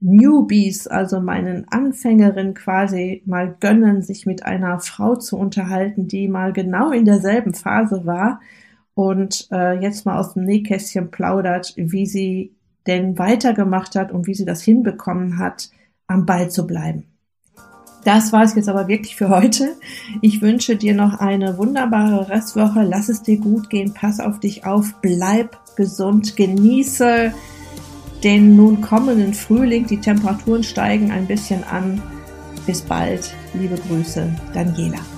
Newbies, 0.00 0.86
also 0.86 1.20
meinen 1.20 1.66
Anfängerinnen 1.70 2.54
quasi 2.54 3.22
mal 3.24 3.56
gönnen, 3.58 4.02
sich 4.02 4.26
mit 4.26 4.44
einer 4.44 4.78
Frau 4.80 5.16
zu 5.16 5.38
unterhalten, 5.38 6.08
die 6.08 6.28
mal 6.28 6.52
genau 6.52 6.90
in 6.90 7.04
derselben 7.04 7.54
Phase 7.54 8.04
war 8.04 8.40
und 8.94 9.48
äh, 9.50 9.80
jetzt 9.80 10.04
mal 10.04 10.18
aus 10.18 10.34
dem 10.34 10.44
Nähkästchen 10.44 11.10
plaudert, 11.10 11.72
wie 11.76 12.06
sie 12.06 12.54
denn 12.86 13.18
weitergemacht 13.18 13.96
hat 13.96 14.12
und 14.12 14.26
wie 14.26 14.34
sie 14.34 14.44
das 14.44 14.62
hinbekommen 14.62 15.38
hat, 15.38 15.70
am 16.06 16.26
Ball 16.26 16.50
zu 16.50 16.66
bleiben. 16.66 17.13
Das 18.04 18.32
war 18.32 18.44
es 18.44 18.54
jetzt 18.54 18.68
aber 18.68 18.86
wirklich 18.86 19.16
für 19.16 19.30
heute. 19.30 19.76
Ich 20.20 20.42
wünsche 20.42 20.76
dir 20.76 20.94
noch 20.94 21.14
eine 21.20 21.56
wunderbare 21.56 22.28
Restwoche. 22.28 22.82
Lass 22.82 23.08
es 23.08 23.22
dir 23.22 23.38
gut 23.38 23.70
gehen. 23.70 23.94
Pass 23.94 24.20
auf 24.20 24.40
dich 24.40 24.66
auf. 24.66 24.94
Bleib 25.00 25.58
gesund. 25.76 26.36
Genieße 26.36 27.32
den 28.22 28.56
nun 28.56 28.80
kommenden 28.80 29.34
Frühling. 29.34 29.86
Die 29.86 30.00
Temperaturen 30.00 30.62
steigen 30.62 31.10
ein 31.10 31.26
bisschen 31.26 31.64
an. 31.64 32.02
Bis 32.66 32.82
bald. 32.82 33.34
Liebe 33.54 33.76
Grüße. 33.88 34.28
Daniela. 34.52 35.13